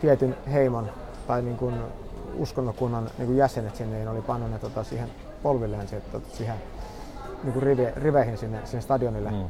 tietyn 0.00 0.36
heimon 0.52 0.90
tai 1.26 1.42
niin 1.42 1.56
kuin 1.56 1.74
uskonnokunnan 2.36 3.10
niin 3.18 3.26
kuin 3.26 3.36
jäsenet 3.36 3.76
sinne, 3.76 3.98
ja 3.98 4.04
ne 4.04 4.10
oli 4.10 4.22
pannut 4.22 4.50
ne 4.50 4.58
tota, 4.58 4.84
siihen 4.84 5.10
polvilleen 5.42 5.88
siihen, 5.88 6.02
tota, 6.12 6.36
siihen 6.36 6.56
niin 7.42 7.52
kuin 7.52 7.62
rive, 7.62 7.92
riveihin 7.96 8.38
sinne, 8.38 8.60
sinne 8.64 8.80
stadionille. 8.80 9.30
Mm. 9.30 9.44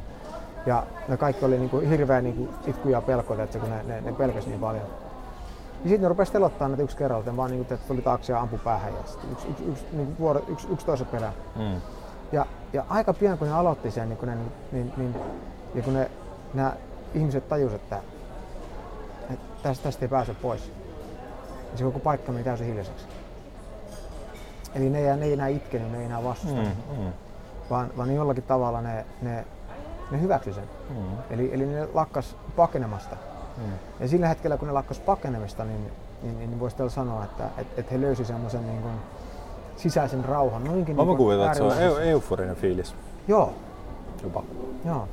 Ja 0.65 0.83
ne 1.07 1.17
kaikki 1.17 1.45
oli 1.45 1.57
niin 1.57 1.69
kuin 1.69 1.89
hirveä 1.89 2.21
niin 2.21 2.35
kuin 2.35 2.49
itku 2.67 2.89
ja 2.89 3.01
pelko, 3.01 3.33
että 3.33 3.59
kun 3.59 3.69
ne, 3.69 3.83
ne, 3.83 4.01
ne 4.01 4.13
pelkäsi 4.13 4.49
niin 4.49 4.59
paljon. 4.59 4.85
Ja 5.83 5.89
sitten 5.89 6.01
ne 6.01 6.07
rupesi 6.07 6.31
telottaa 6.31 6.67
näitä 6.67 6.83
yksi 6.83 6.97
kerralta, 6.97 7.37
vaan 7.37 7.51
niin 7.51 7.65
kuin, 7.65 7.75
että 7.75 7.87
tuli 7.87 8.01
taakse 8.01 8.33
ja 8.33 8.39
ampui 8.41 8.59
päähän 8.59 8.93
ja 8.93 8.99
sit 9.05 9.19
yksi, 9.31 9.47
yksi, 9.49 9.63
yksi, 9.63 9.85
niin 9.91 10.15
vuoro, 10.19 10.41
yksi, 10.47 10.67
yksi 10.71 10.85
toisen 10.85 11.07
perään. 11.07 11.33
Mm. 11.55 11.81
Ja, 12.31 12.45
ja 12.73 12.85
aika 12.89 13.13
pian 13.13 13.37
kun 13.37 13.47
ne 13.47 13.53
aloitti 13.53 13.91
sen, 13.91 14.09
niin 14.09 14.17
kun, 14.17 14.27
ne, 14.27 14.35
niin, 14.71 14.93
niin, 14.97 15.15
ja 15.75 15.81
kun 15.83 15.93
ne, 15.93 16.11
nämä 16.53 16.73
ihmiset 17.13 17.47
tajusivat, 17.49 17.81
että, 17.81 17.99
että 19.29 19.45
tästä, 19.63 19.83
tästä 19.83 20.05
ei 20.05 20.09
pääse 20.09 20.33
pois, 20.33 20.71
niin 21.67 21.77
se 21.77 21.83
koko 21.83 21.99
paikka 21.99 22.31
meni 22.31 22.43
täysin 22.43 22.67
hiljaiseksi. 22.67 23.05
Eli 24.75 24.89
ne, 24.89 24.99
ei- 25.11 25.17
ne 25.17 25.25
ei 25.25 25.33
enää 25.33 25.47
itkenyt, 25.47 25.91
ne 25.91 25.97
ei 25.99 26.05
enää 26.05 26.23
vastustanut, 26.23 26.67
Mm. 26.97 27.03
Mm. 27.03 27.11
vaan, 27.69 27.89
vaan 27.97 28.15
jollakin 28.15 28.43
tavalla 28.43 28.81
ne, 28.81 29.05
ne, 29.21 29.45
ne 30.11 30.21
hyväksy 30.21 30.53
sen. 30.53 30.69
Mm. 30.89 31.05
Eli, 31.29 31.53
eli 31.53 31.65
ne 31.65 31.87
lakkas 31.93 32.35
pakenemasta. 32.55 33.15
Mm. 33.57 33.71
Ja 33.99 34.07
sillä 34.07 34.27
hetkellä, 34.27 34.57
kun 34.57 34.67
ne 34.67 34.73
lakkas 34.73 34.99
pakenemista, 34.99 35.63
niin, 35.63 35.91
niin, 36.23 36.39
niin 36.39 36.59
voisi 36.59 36.75
teillä 36.75 36.91
sanoa, 36.91 37.23
että 37.23 37.43
et, 37.57 37.67
et 37.77 37.91
he 37.91 38.01
löysi 38.01 38.25
semmoisen 38.25 38.67
niin 38.67 38.81
kuin 38.81 38.93
sisäisen 39.75 40.25
rauhan. 40.25 40.63
Noinkin 40.63 40.95
Mä 40.95 41.03
niin 41.03 41.17
kuvitella, 41.17 41.45
että 41.45 41.57
se 41.57 41.63
on 41.63 41.71
eu- 41.71 41.99
euforinen 41.99 42.55
fiilis 42.55 42.95
Joo, 43.27 43.53
jopa. 44.23 44.43
Joo. 44.85 45.07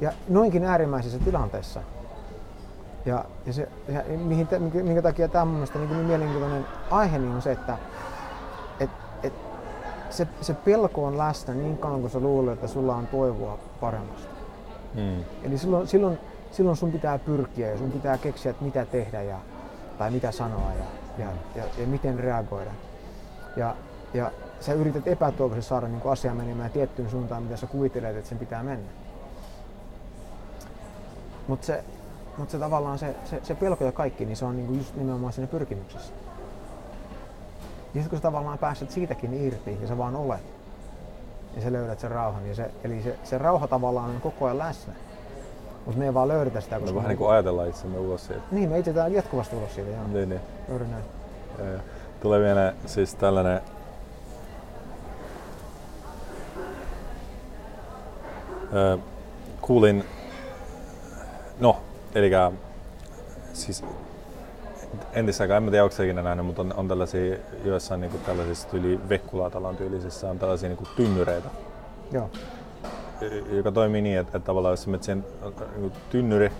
Ja 0.00 0.12
noinkin 0.28 0.64
äärimmäisessä 0.64 1.18
tilanteessa. 1.18 1.82
Ja, 3.06 3.24
ja 3.46 3.52
se, 3.52 3.68
ja 3.88 4.02
mihin, 4.18 4.48
minkä 4.82 5.02
takia 5.02 5.28
tämä 5.28 5.42
on 5.42 5.48
mun 5.48 5.56
mielestä 5.56 5.78
niin, 5.78 5.90
niin 5.90 6.06
mielenkiintoinen 6.06 6.66
aihe 6.90 7.18
niin 7.18 7.32
on 7.32 7.42
se, 7.42 7.52
että 7.52 7.78
et, 8.80 8.90
et, 9.22 9.32
se, 10.10 10.26
se 10.40 10.54
pelko 10.54 11.06
on 11.06 11.18
läsnä 11.18 11.54
niin 11.54 11.78
kauan 11.78 12.00
kuin 12.00 12.10
sä 12.10 12.20
luulet, 12.20 12.54
että 12.54 12.66
sulla 12.66 12.96
on 12.96 13.06
toivoa 13.06 13.58
paremmasta. 13.80 14.28
Mm. 14.94 15.24
Eli 15.42 15.58
silloin, 15.58 15.88
silloin, 15.88 16.18
silloin 16.52 16.76
sun 16.76 16.92
pitää 16.92 17.18
pyrkiä 17.18 17.70
ja 17.70 17.78
sun 17.78 17.92
pitää 17.92 18.18
keksiä, 18.18 18.50
että 18.50 18.64
mitä 18.64 18.86
tehdä 18.86 19.22
ja, 19.22 19.38
tai 19.98 20.10
mitä 20.10 20.32
sanoa 20.32 20.72
ja, 20.72 20.84
ja, 21.24 21.30
ja, 21.54 21.64
ja 21.78 21.86
miten 21.86 22.18
reagoida. 22.18 22.70
Ja, 23.56 23.76
ja 24.14 24.30
sä 24.60 24.72
yrität 24.72 25.08
epätoivoisesti 25.08 25.68
saada 25.68 25.88
niin 25.88 26.00
asia 26.04 26.34
menemään 26.34 26.70
tiettyyn 26.70 27.10
suuntaan, 27.10 27.42
mitä 27.42 27.56
sä 27.56 27.66
kuvittelet, 27.66 28.16
että 28.16 28.28
sen 28.28 28.38
pitää 28.38 28.62
mennä. 28.62 28.90
Mutta 31.48 31.66
se, 31.66 31.84
mut 32.36 32.50
se 32.50 32.58
tavallaan 32.58 32.98
se, 32.98 33.16
se, 33.24 33.40
se 33.42 33.54
pelko 33.54 33.84
ja 33.84 33.92
kaikki, 33.92 34.24
niin 34.24 34.36
se 34.36 34.44
on 34.44 34.56
niinku 34.56 34.74
just 34.74 34.96
nimenomaan 34.96 35.32
siinä 35.32 35.46
pyrkimyksessä. 35.46 36.12
Ja 37.94 38.02
sitten 38.02 38.10
kun 38.10 38.18
sä 38.18 38.22
tavallaan 38.22 38.58
pääset 38.58 38.90
siitäkin 38.90 39.34
irti 39.34 39.78
ja 39.80 39.88
sä 39.88 39.98
vaan 39.98 40.16
olet, 40.16 40.44
niin 41.52 41.62
sä 41.62 41.72
löydät 41.72 42.00
sen 42.00 42.10
rauhan. 42.10 42.48
Ja 42.48 42.54
se, 42.54 42.70
eli 42.84 43.02
se, 43.02 43.18
se 43.24 43.38
rauha 43.38 43.66
tavallaan 43.66 44.10
on 44.10 44.20
koko 44.20 44.44
ajan 44.44 44.58
läsnä. 44.58 44.92
Mutta 45.86 45.98
me 45.98 46.04
ei 46.04 46.14
vaan 46.14 46.28
löydetä 46.28 46.60
sitä. 46.60 46.80
Koska 46.80 46.94
vähän 46.94 47.02
me- 47.06 47.08
niin 47.08 47.18
kuin 47.18 47.30
ajatellaan 47.30 47.68
itsemme 47.68 47.98
ulos 47.98 48.26
siitä. 48.26 48.42
Niin, 48.50 48.68
me 48.68 48.78
etsitään 48.78 49.12
jatkuvasti 49.12 49.56
ulos 49.56 49.74
siitä. 49.74 49.90
Joo. 49.90 50.00
Niin, 50.12 50.28
niin. 50.28 50.40
Juuri 50.68 50.84
näin. 50.86 51.04
Ja. 51.74 51.80
Tulee 52.20 52.40
vielä 52.40 52.72
siis 52.86 53.14
tällainen 53.14 53.60
Öö, 58.74 58.98
kuulin, 59.60 60.04
no, 61.60 61.76
eli 62.14 62.30
siis 63.52 63.84
entisaikaan, 65.12 65.56
en 65.56 65.62
mä 65.62 65.70
tiedä, 65.70 65.84
onko 65.84 66.02
ikinä 66.02 66.22
nähnyt, 66.22 66.46
mutta 66.46 66.62
on, 66.62 66.74
on 66.76 66.88
tällaisia 66.88 67.36
joissain 67.64 68.00
niin 68.00 68.20
tällaisissa 68.26 68.68
tyyli 68.68 69.00
Vekkulatalan 69.08 69.76
tyylisissä 69.76 70.30
on 70.30 70.38
tällaisia 70.38 70.68
niin 70.68 70.88
tynnyreitä, 70.96 71.48
Joo. 72.12 72.30
Joka 73.50 73.72
toimii 73.72 74.02
niin, 74.02 74.18
että, 74.18 74.36
että 74.36 74.46
tavallaan 74.46 74.72
jos 74.72 74.82
sä 74.82 74.90
menet 74.90 75.02
siihen 75.02 75.24
niin 75.76 75.92
tynnyri, 76.10 76.52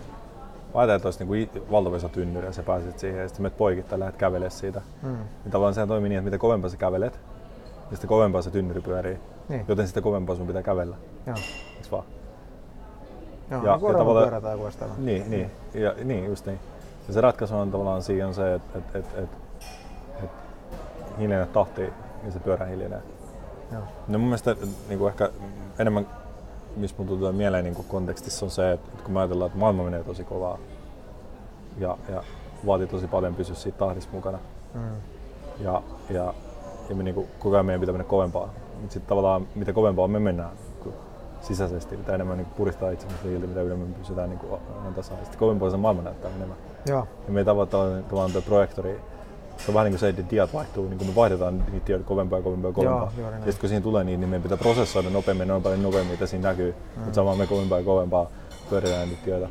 Ajatellaan, 0.74 0.96
että 0.96 1.06
olisi 1.08 1.24
niin 1.24 1.48
kuin 1.66 2.10
tynnyri 2.12 2.46
ja 2.46 2.52
sä 2.52 2.62
pääset 2.62 2.98
siihen 2.98 3.20
ja 3.20 3.28
sitten 3.28 3.42
menet 3.42 3.56
poikittain 3.58 4.00
lähdet 4.00 4.16
kävelemään 4.16 4.50
siitä. 4.50 4.80
Mm. 5.02 5.08
Niin 5.08 5.50
tavallaan 5.50 5.74
sehän 5.74 5.88
toimii 5.88 6.08
niin, 6.08 6.18
että 6.18 6.24
mitä 6.24 6.38
kovempaa 6.38 6.70
sä 6.70 6.76
kävelet, 6.76 7.20
niin 7.90 7.96
sitä 7.96 8.06
kovempaa 8.06 8.42
se 8.42 8.50
tynnyri 8.50 8.80
pyörii. 8.80 9.18
Niin. 9.48 9.64
Joten 9.68 9.88
sitä 9.88 10.00
kovempaa 10.00 10.36
sun 10.36 10.46
pitää 10.46 10.62
kävellä, 10.62 10.96
Joo. 11.26 11.36
eiks 11.76 11.90
vaan? 11.92 12.04
Joo, 13.50 13.60
Ja- 13.64 13.68
ja, 13.70 13.78
ja 13.92 13.98
tavallaan- 13.98 14.42
tai 14.42 14.58
vastaava. 14.58 14.94
Niin, 14.98 15.30
niin, 15.30 15.50
ja, 15.74 15.94
niin 16.04 16.24
just 16.26 16.46
niin. 16.46 16.58
Ja 17.08 17.14
se 17.14 17.20
ratkaisu 17.20 17.56
on 17.56 17.70
tavallaan 17.70 18.02
siinä 18.02 18.26
on 18.28 18.34
se, 18.34 18.54
että 18.54 18.78
et, 18.78 18.96
et, 18.96 19.04
et, 19.18 19.28
et 20.24 20.30
hiljenee 21.18 21.46
tahti 21.46 21.82
ja 22.24 22.30
se 22.32 22.38
pyörä 22.38 22.66
hiljenee. 22.66 23.02
Joo. 23.72 23.82
No 24.08 24.18
mun 24.18 24.28
mielestä 24.28 24.56
niin 24.88 24.98
kuin 24.98 25.08
ehkä 25.08 25.30
enemmän, 25.78 26.06
missä 26.76 26.96
mun 26.98 27.06
tulee 27.06 27.32
mieleen 27.32 27.64
niin 27.64 27.74
kuin 27.74 27.86
kontekstissa 27.88 28.46
on 28.46 28.50
se, 28.50 28.72
että 28.72 29.02
kun 29.04 29.12
me 29.12 29.20
ajatellaan, 29.20 29.46
että 29.46 29.58
maailma 29.58 29.82
menee 29.82 30.04
tosi 30.04 30.24
kovaa 30.24 30.58
ja, 31.78 31.98
ja 32.08 32.22
vaatii 32.66 32.86
tosi 32.86 33.06
paljon 33.06 33.34
pysyä 33.34 33.54
siitä 33.54 33.78
tahdissa 33.78 34.10
mukana. 34.12 34.38
Mm. 34.74 34.80
Ja, 35.60 35.82
ja, 36.10 36.34
ja 36.88 36.94
me 36.94 37.02
niinku, 37.02 37.28
koko 37.38 37.54
ajan 37.54 37.66
meidän 37.66 37.80
pitää 37.80 37.92
mennä 37.92 38.04
kovempaa. 38.04 38.48
Mutta 38.80 38.92
sitten 38.92 39.08
tavallaan 39.08 39.48
mitä 39.54 39.72
kovempaa 39.72 40.08
me 40.08 40.18
mennään 40.18 40.50
kun 40.82 40.92
sisäisesti, 41.40 41.96
mitä 41.96 42.14
enemmän 42.14 42.36
niinku 42.36 42.54
puristaa 42.56 42.90
itsemme 42.90 43.16
silti, 43.22 43.46
mitä 43.46 43.60
enemmän 43.60 43.88
me 43.88 43.94
pysytään 43.94 44.28
niinku 44.30 44.46
aina 44.54 44.96
tasaan. 44.96 45.20
Sitten 45.20 45.38
kovempaa 45.38 45.70
se 45.70 45.76
maailma 45.76 46.02
näyttää 46.02 46.30
enemmän. 46.36 46.56
Joo. 46.86 47.06
Ja 47.26 47.32
me 47.32 47.44
tavallaan, 47.44 48.04
tavallaan 48.04 48.32
tuo 48.32 48.42
projektori, 48.42 49.00
se 49.64 49.70
on 49.70 49.74
vähän 49.74 49.84
niin 49.84 49.92
kuin 49.92 49.98
se, 50.00 50.08
että 50.08 50.22
diat 50.30 50.54
vaihtuu, 50.54 50.88
niin 50.88 50.98
kun 50.98 51.06
me 51.06 51.14
vaihdetaan 51.14 51.64
niitä 51.72 51.86
dioita 51.86 52.06
kovempaa 52.06 52.38
ja 52.38 52.42
kovempaa 52.42 52.68
ja 52.68 52.72
kovempaa. 52.72 53.12
Joo, 53.18 53.30
ja 53.30 53.36
sitten 53.36 53.60
kun 53.60 53.68
siinä 53.68 53.82
tulee 53.82 54.04
niin, 54.04 54.20
niin 54.20 54.28
meidän 54.30 54.42
pitää 54.42 54.58
prosessoida 54.58 55.10
nopeammin, 55.10 55.48
noin 55.48 55.62
paljon 55.62 55.82
nopeammin, 55.82 56.12
mitä 56.12 56.26
siinä 56.26 56.48
näkyy. 56.48 56.74
Mm. 56.96 57.02
Mutta 57.02 57.14
samaan 57.14 57.38
me 57.38 57.46
kovempaa 57.46 57.78
ja 57.78 57.84
kovempaa 57.84 58.26
pyöritään 58.70 59.08
niitä 59.08 59.26
dioita. 59.26 59.48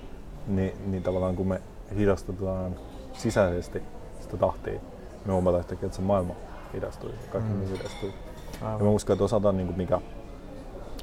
Niin, 0.48 0.74
niin 0.86 1.04
tavallaan 1.04 1.36
kun 1.36 1.48
me 1.48 1.62
hidastetaan 1.98 2.76
sisäisesti 3.14 3.84
sitä 4.20 4.38
tahtia, 4.38 4.80
me 5.26 5.34
huomataan 5.34 5.60
yhtäkkiä, 5.60 5.86
että 5.86 5.96
se 5.96 6.02
maailma 6.02 6.34
hidastuu, 6.74 7.10
kaikki 7.32 7.54
mm. 7.54 7.78
hidastuu. 7.78 8.10
Ja 8.10 8.68
mä 8.68 8.74
Aivan. 8.74 8.88
uskon, 8.88 9.14
että 9.14 9.24
osataan 9.24 9.58
niin 9.58 9.68
kuin 9.68 9.78
mikä, 9.78 10.02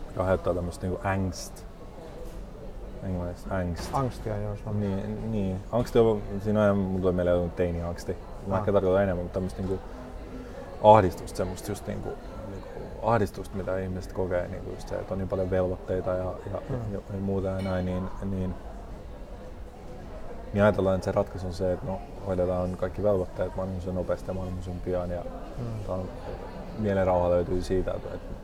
mikä 0.08 0.20
aiheuttaa 0.20 0.54
tämmöistä 0.54 0.86
niin 0.86 0.98
angst. 1.04 1.66
Englanniksi 3.02 3.46
angst. 3.50 3.90
Angstia, 3.92 4.36
joo. 4.36 4.56
Se 4.56 4.62
on. 4.66 4.80
Niin, 4.80 5.32
niin. 5.32 5.56
Angsti 5.72 5.98
on, 5.98 6.22
siinä 6.44 6.62
aina, 6.62 6.74
mun 6.74 7.00
tulee 7.00 7.12
mieleen 7.12 7.50
teini-angsti. 7.50 8.16
Mä 8.46 8.58
ehkä 8.58 8.72
tarkoitan 8.72 9.02
enemmän, 9.02 9.22
mutta 9.24 9.34
tämmöistä 9.34 9.62
niinku 9.62 9.78
ahdistusta, 10.82 11.36
semmoista 11.36 11.70
just 11.70 11.86
niinku, 11.86 12.08
niinku 12.50 12.68
ahdistusta, 13.02 13.56
mitä 13.56 13.78
ihmiset 13.78 14.12
kokee, 14.12 14.48
niinku 14.48 14.70
just 14.70 14.88
se, 14.88 14.94
että 14.94 15.14
on 15.14 15.18
niin 15.18 15.28
paljon 15.28 15.50
velvoitteita 15.50 16.10
ja, 16.10 16.24
ja, 16.52 16.60
Mm. 16.70 16.92
ja, 16.92 17.00
ja 17.12 17.20
muuta 17.20 17.48
ja 17.48 17.62
näin, 17.62 17.86
niin, 17.86 18.02
niin, 18.30 18.54
niin 20.52 20.62
ajatellaan, 20.62 20.94
että 20.94 21.04
se 21.04 21.12
ratkaisu 21.12 21.46
on 21.46 21.52
se, 21.52 21.72
että 21.72 21.86
no, 21.86 22.00
hoidetaan 22.26 22.76
kaikki 22.76 23.02
velvoitteet 23.02 23.56
mahdollisimman 23.56 23.94
nopeasti 23.96 24.30
ja 24.30 24.34
mahdollisimman 24.34 24.82
pian 24.82 25.10
ja 25.10 25.22
Mm. 25.88 26.02
mielenrauha 26.78 27.30
löytyy 27.30 27.62
siitä, 27.62 27.90
että, 27.92 28.14
että 28.14 28.34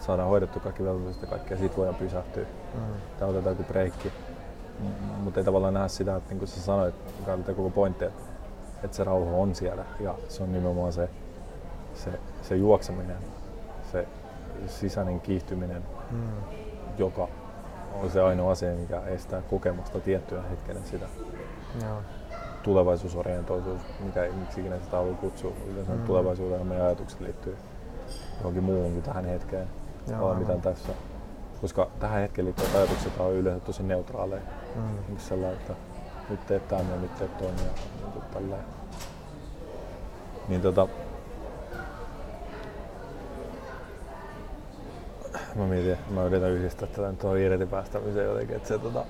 saadaan 0.00 0.28
hoidettu 0.28 0.60
kaikki 0.60 0.84
velvoitteet 0.84 1.22
ja 1.22 1.28
kaikkea, 1.28 1.56
siitä 1.58 1.76
voidaan 1.76 1.94
pysähtyä 1.96 2.44
Mm. 2.74 2.80
tai 3.18 3.28
otetaan 3.28 3.56
joku 3.56 3.72
breikki. 3.72 4.12
Mutta 5.24 5.40
ei 5.40 5.44
tavallaan 5.44 5.74
nähdä 5.74 5.88
sitä, 5.88 6.16
että 6.16 6.30
niin 6.30 6.38
kuin 6.38 6.48
sä 6.48 6.60
sanoit, 6.60 6.94
mikä 7.20 7.32
oli 7.32 7.42
tämä 7.42 7.56
koko 7.56 7.70
pointti, 7.70 8.04
että, 8.04 8.22
että 8.84 8.96
se 8.96 9.04
rauha 9.04 9.36
on 9.36 9.54
siellä 9.54 9.84
ja 10.00 10.14
se 10.28 10.42
on 10.42 10.52
nimenomaan 10.52 10.92
se, 10.92 11.08
se, 11.94 12.10
se 12.42 12.56
juokseminen, 12.56 13.16
se 13.92 14.06
sisäinen 14.66 15.20
kiihtyminen, 15.20 15.82
Mm. 16.10 16.28
joka 16.98 17.28
on 18.02 18.10
se 18.10 18.22
ainoa 18.22 18.50
asia, 18.52 18.72
mikä 18.74 19.00
estää 19.00 19.42
kokemusta 19.50 20.00
tiettyä 20.00 20.42
hetkenä 20.42 20.80
sitä 20.84 21.06
Joo. 21.84 21.96
tulevaisuusorientoisuus, 22.62 23.80
mikä 24.00 24.28
miksi 24.40 24.60
ikinä 24.60 24.78
sitä 24.84 24.96
haluaa 24.96 25.16
kutsua. 25.16 25.52
Yleensä 25.72 25.92
Mm. 25.92 26.02
tulevaisuuteen 26.02 26.58
ja 26.58 26.64
meidän 26.64 26.86
ajatukset 26.86 27.20
liittyy 27.20 27.56
johonkin 28.38 28.64
muuhun 28.64 28.92
kuin 28.92 29.02
tähän 29.02 29.24
hetkeen, 29.24 29.68
Joo, 30.10 30.20
vaan 30.20 30.36
aivan. 30.36 30.56
mitä 30.56 30.70
tässä. 30.70 30.92
Koska 31.60 31.88
tähän 32.00 32.20
hetkeen 32.20 32.44
liittyvät 32.44 32.74
ajatukset 32.74 33.20
on 33.20 33.32
yleensä 33.32 33.64
tosi 33.66 33.82
neutraaleja. 33.82 34.42
Mm. 34.76 35.18
Sellainen, 35.18 35.60
että 35.60 35.74
nyt 36.30 36.46
teet 36.46 36.68
tämän 36.68 36.90
ja 36.90 36.96
nyt 36.96 37.14
teet 37.14 37.38
toinen 37.38 37.64
ja 37.64 37.72
niin 38.00 38.12
kuin 38.12 38.24
tälleen. 38.32 38.64
Niin 40.48 40.60
tota, 40.60 40.88
mä 45.54 45.66
mietin, 45.66 45.98
mä 46.10 46.24
yritän 46.24 46.50
yhdistää 46.50 46.88
tätä 46.88 47.08
nyt 47.08 47.18
tuohon 47.18 47.38
irti 47.38 47.66
päästämiseen 47.66 48.26
jotenkin, 48.26 48.56
että 48.56 48.68
se 48.68 48.78
tota, 48.78 49.04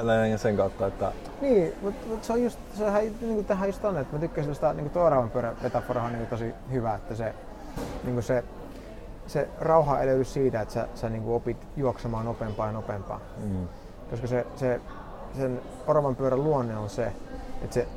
lähinnä 0.00 0.38
sen 0.38 0.56
kautta, 0.56 0.86
että 0.86 1.12
Niin, 1.40 1.74
mutta 1.82 2.06
mut 2.06 2.24
se 2.24 2.32
on 2.32 2.42
just, 2.42 2.58
sehän 2.78 3.02
niin 3.20 3.44
tähän 3.44 3.68
just 3.68 3.84
on, 3.84 3.98
että 3.98 4.16
mä 4.16 4.20
tykkäsin 4.20 4.54
sitä, 4.54 4.72
niin 4.72 4.90
tuo 4.90 5.02
oravan 5.02 5.30
pyörä 5.30 5.54
metafora 5.62 6.02
on 6.02 6.12
niin 6.12 6.26
tosi 6.26 6.54
hyvä, 6.72 6.94
että 6.94 7.14
se, 7.14 7.34
niin 8.04 8.22
se, 8.22 8.44
se 9.26 9.48
rauha 9.60 10.00
ei 10.00 10.06
löydy 10.06 10.24
siitä, 10.24 10.60
että 10.60 10.74
sä, 10.74 10.88
sä 10.94 11.08
niin 11.08 11.22
opit 11.26 11.66
juoksemaan 11.76 12.24
nopeampaa 12.24 12.66
ja 12.66 12.72
nopeampaa. 12.72 13.20
mm, 13.44 13.68
Koska 14.10 14.26
se, 14.26 14.46
se, 14.56 14.80
sen 15.36 15.60
oravan 15.86 16.16
pyörän 16.16 16.44
luonne 16.44 16.76
on 16.76 16.90
se, 16.90 17.12
että 17.62 17.74
se 17.74 17.88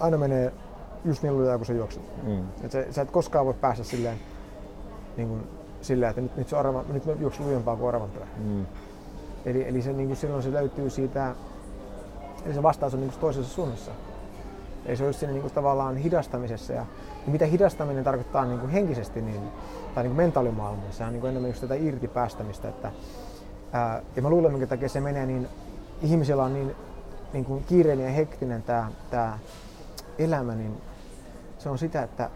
aina 0.00 0.16
menee 0.18 0.52
just 1.04 1.22
niin 1.22 1.36
lujaa 1.36 1.56
kuin 1.58 1.66
sä 1.66 1.72
juokset. 1.72 2.02
mm, 2.22 2.44
Et 2.64 2.70
se, 2.70 2.86
sä 2.90 3.02
et 3.02 3.10
koskaan 3.10 3.46
voi 3.46 3.54
päästä 3.54 3.84
silleen, 3.84 4.18
niin 5.16 5.28
kuin, 5.28 5.46
silleen 5.82 6.10
että 6.10 6.22
nyt, 6.22 6.36
nyt, 6.36 6.48
se 6.48 6.56
orava, 6.56 6.84
nyt 6.92 7.06
mä 7.06 7.12
juoksen 7.20 7.46
lujempaa 7.46 7.76
kuin 7.76 7.88
oravan 7.88 8.10
pyörä. 8.10 8.26
mm, 8.38 8.66
Eli, 9.46 9.68
eli 9.68 9.82
se, 9.82 9.92
niin 9.92 10.06
kuin 10.08 10.16
silloin 10.16 10.42
se 10.42 10.52
löytyy 10.52 10.90
siitä, 10.90 11.34
eli 12.44 12.54
se 12.54 12.62
vastaus 12.62 12.94
on 12.94 13.00
niin 13.00 13.10
kuin 13.10 13.20
toisessa 13.20 13.54
suunnassa. 13.54 13.90
Eli 14.86 14.96
se 14.96 15.02
on 15.02 15.08
just 15.08 15.18
siinä 15.18 15.32
niin 15.32 15.42
kuin 15.42 15.52
tavallaan 15.54 15.96
hidastamisessa. 15.96 16.72
Ja, 16.72 16.86
ja 17.26 17.32
mitä 17.32 17.46
hidastaminen 17.46 18.04
tarkoittaa 18.04 18.44
niin 18.44 18.60
kuin 18.60 18.70
henkisesti 18.70 19.20
niin, 19.22 19.40
tai 19.94 20.02
niin 20.04 20.10
kuin 20.10 20.16
mentaalimaailmassa, 20.16 20.92
sehän 20.92 21.08
on 21.08 21.12
niin 21.12 21.20
kuin 21.20 21.30
enemmän 21.30 21.50
just 21.50 21.60
tätä 21.60 21.74
irti 21.74 22.08
päästämistä. 22.08 22.68
Että, 22.68 22.90
ää, 23.72 24.02
ja 24.16 24.22
mä 24.22 24.30
luulen, 24.30 24.52
minkä 24.52 24.66
takia 24.66 24.88
se 24.88 25.00
menee 25.00 25.26
niin, 25.26 25.48
ihmisillä 26.02 26.44
on 26.44 26.54
niin, 26.54 26.76
niin 27.32 27.44
kuin 27.44 27.64
kiireinen 27.64 28.06
ja 28.06 28.12
hektinen 28.12 28.62
tämä, 28.62 28.90
tämä 29.10 29.38
elämä, 30.18 30.54
niin 30.54 30.80
se 31.58 31.68
on 31.68 31.78
sitä, 31.78 32.02
että 32.02 32.30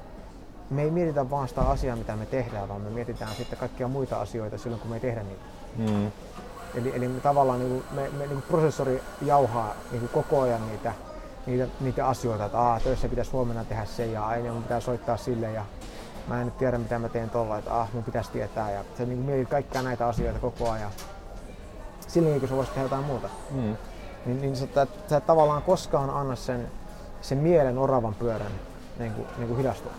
me 0.71 0.83
ei 0.83 0.91
mietitä 0.91 1.31
vaan 1.31 1.49
sitä 1.49 1.61
asiaa, 1.61 1.97
mitä 1.97 2.17
me 2.17 2.27
tehdään, 2.27 2.69
vaan 2.69 2.81
me 2.81 2.91
mietitään 2.91 3.35
sitten 3.37 3.59
kaikkia 3.59 3.89
muita 3.89 4.21
asioita 4.21 4.59
silloin, 4.59 4.81
kun 4.81 4.91
me 4.91 4.97
ei 4.97 5.01
tehdä 5.01 5.23
niitä. 5.23 5.43
mm, 5.79 6.11
Eli, 6.75 6.93
eli 6.97 7.09
me 7.09 7.21
tavallaan 7.21 7.59
niin 7.59 7.71
kuin, 7.71 7.85
me, 7.93 8.03
me, 8.11 8.19
niin 8.19 8.29
kuin 8.29 8.43
prosessori 8.49 9.03
jauhaa 9.23 9.75
niin 9.91 10.01
kuin 10.01 10.11
koko 10.25 10.41
ajan 10.43 10.69
niitä, 10.69 10.93
niitä, 11.47 11.67
niitä 11.81 12.07
asioita, 12.07 12.45
että 12.45 12.59
Aa, 12.59 12.81
töissä 12.81 13.09
pitäisi 13.09 13.31
huomenna 13.31 13.65
tehdä 13.65 13.85
se 13.85 14.07
ja 14.07 14.27
aina 14.27 14.53
mun 14.53 14.63
pitää 14.63 14.81
soittaa 14.81 15.17
sille 15.17 15.53
ja 15.53 15.65
mä 16.29 16.41
en 16.41 16.45
nyt 16.47 16.59
tiedä 16.59 16.79
mitä 16.79 16.99
mä 16.99 17.09
teen 17.09 17.31
tuolla, 17.31 17.59
että 17.59 17.81
ah, 17.81 17.89
mun 17.93 18.05
pitäisi 18.05 18.31
tietää 18.31 18.71
ja 18.71 18.85
sä 18.99 19.05
niin 19.07 19.19
kuin 19.19 19.27
mietit 19.27 19.49
kaikkia 19.49 19.83
näitä 19.83 20.07
asioita 20.09 20.39
koko 20.41 20.71
ajan. 20.71 20.91
Silloin 22.13 22.41
kun 22.41 22.49
sä 22.49 22.57
voisit 22.57 22.75
tehdä 22.75 22.85
jotain 22.87 23.05
muuta, 23.05 23.29
mm, 23.51 23.77
niin, 24.27 24.41
niin 24.41 24.57
sä, 24.57 24.65
et- 24.83 24.89
sä 25.11 25.17
et 25.17 25.27
tavallaan 25.27 25.63
koskaan 25.63 26.11
anna 26.11 26.37
sen, 26.37 26.69
sen 27.21 27.39
mielen 27.39 27.79
oravan 27.79 28.15
pyörän 28.15 28.53
niin 28.99 29.13
kuin, 29.13 29.27
niin 29.37 29.49
kuin 29.49 29.59
hidastua. 29.59 29.93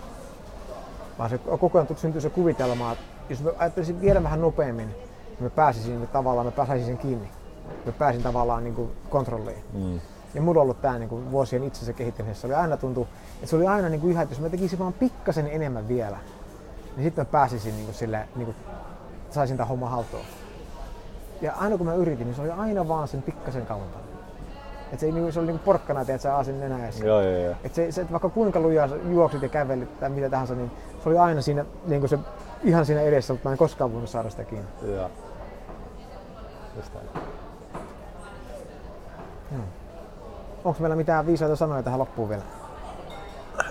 Vaan 1.17 1.29
se 1.29 1.37
koko 1.37 1.77
ajan 1.79 1.87
syntyy 1.97 2.21
se 2.21 2.29
kuvitelma, 2.29 2.91
että 2.91 3.03
jos 3.29 3.43
mä 3.43 3.49
ajattelisin 3.57 4.01
vielä 4.01 4.23
vähän 4.23 4.41
nopeammin, 4.41 4.87
niin 4.87 5.43
mä 5.43 5.49
pääsisin 5.49 5.99
niin 5.99 6.07
tavallaan, 6.07 6.47
mä 6.47 6.51
pääsisin 6.51 6.85
sen 6.85 6.97
kiinni. 6.97 7.29
Mä 7.85 7.91
pääsin 7.91 8.23
tavallaan 8.23 8.63
niin 8.63 8.75
kuin 8.75 8.91
kontrolliin. 9.09 9.63
mm, 9.73 9.99
Ja 10.33 10.41
mulla 10.41 10.59
on 10.59 10.63
ollut 10.63 10.81
tää 10.81 10.99
niin 10.99 11.31
vuosien 11.31 11.63
itsensä 11.63 11.93
kehittämisessä. 11.93 12.47
Oli 12.47 12.53
aina 12.55 12.77
tuntuu, 12.77 13.07
että 13.35 13.47
se 13.47 13.55
oli 13.55 13.67
aina 13.67 13.89
niin 13.89 14.01
kuin 14.01 14.11
ihan, 14.11 14.23
että 14.23 14.33
jos 14.35 14.41
mä 14.41 14.49
tekisin 14.49 14.79
vaan 14.79 14.93
pikkasen 14.93 15.47
enemmän 15.47 15.87
vielä, 15.87 16.17
niin 16.95 17.03
sitten 17.03 17.25
mä 17.25 17.31
pääsisin 17.31 17.73
niin 17.75 17.85
kuin 17.85 17.95
sille, 17.95 18.27
niin 18.35 18.45
kuin, 18.45 18.55
saisin 19.29 19.57
tämän 19.57 19.67
homman 19.67 19.91
haltuun. 19.91 20.23
Ja 21.41 21.53
aina 21.57 21.77
kun 21.77 21.85
mä 21.85 21.93
yritin, 21.93 22.27
niin 22.27 22.35
se 22.35 22.41
oli 22.41 22.51
aina 22.51 22.87
vaan 22.87 23.07
sen 23.07 23.21
pikkasen 23.21 23.65
kauempana. 23.65 24.03
Et 24.93 24.99
se, 24.99 25.05
ei, 25.05 25.11
niin 25.11 25.23
kuin, 25.23 25.33
se 25.33 25.39
oli 25.39 25.47
niin 25.47 25.57
kuin 25.57 25.65
porkkana, 25.65 26.01
että 26.01 26.17
sä 26.17 26.37
asin 26.37 26.59
nenäessä. 26.59 27.05
joo, 27.05 27.21
joo, 27.21 27.37
joo. 27.37 27.55
Et 27.63 27.73
se, 27.73 27.91
se, 27.91 28.01
että 28.01 28.11
vaikka 28.11 28.29
kuinka 28.29 28.59
lujaa 28.59 28.89
juoksit 29.09 29.41
ja 29.41 29.49
kävelit 29.49 29.99
tai 29.99 30.09
mitä 30.09 30.29
tahansa, 30.29 30.55
niin 30.55 30.71
se 31.03 31.09
oli 31.09 31.17
aina 31.17 31.41
siinä 31.41 31.65
niin 31.85 32.01
kuin 32.01 32.09
se 32.09 32.19
ihan 32.63 32.85
siinä 32.85 33.01
edessä, 33.01 33.33
mutta 33.33 33.49
mä 33.49 33.51
en 33.51 33.57
koskaan 33.57 33.93
voinut 33.93 34.09
saada 34.09 34.29
sitä 34.29 34.43
kiinni. 34.43 34.67
Joo. 34.81 35.09
Just 36.75 36.93
näin. 36.93 37.07
Onko 40.63 40.79
meillä 40.79 40.95
mitään 40.95 41.25
viisaita 41.25 41.55
sanoja 41.55 41.83
tähän 41.83 41.99
loppuun 41.99 42.29
vielä? 42.29 42.43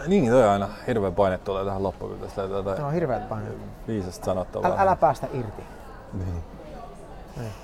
Niin, 0.07 0.31
toi 0.31 0.45
on 0.45 0.51
aina 0.51 0.69
hirveä 0.87 1.11
paine 1.11 1.39
tulee 1.39 1.65
tähän 1.65 1.83
loppuun, 1.83 2.19
tästä 2.21 2.43
jotain 2.43 2.85
on 2.85 2.93
hirveät 2.93 3.29
paineet. 3.29 3.57
viisasta 3.87 4.25
sanottavaa. 4.25 4.71
Älä, 4.71 4.83
älä 4.83 4.97
päästä 4.97 5.27
irti. 5.33 5.63
Niin. 6.13 6.45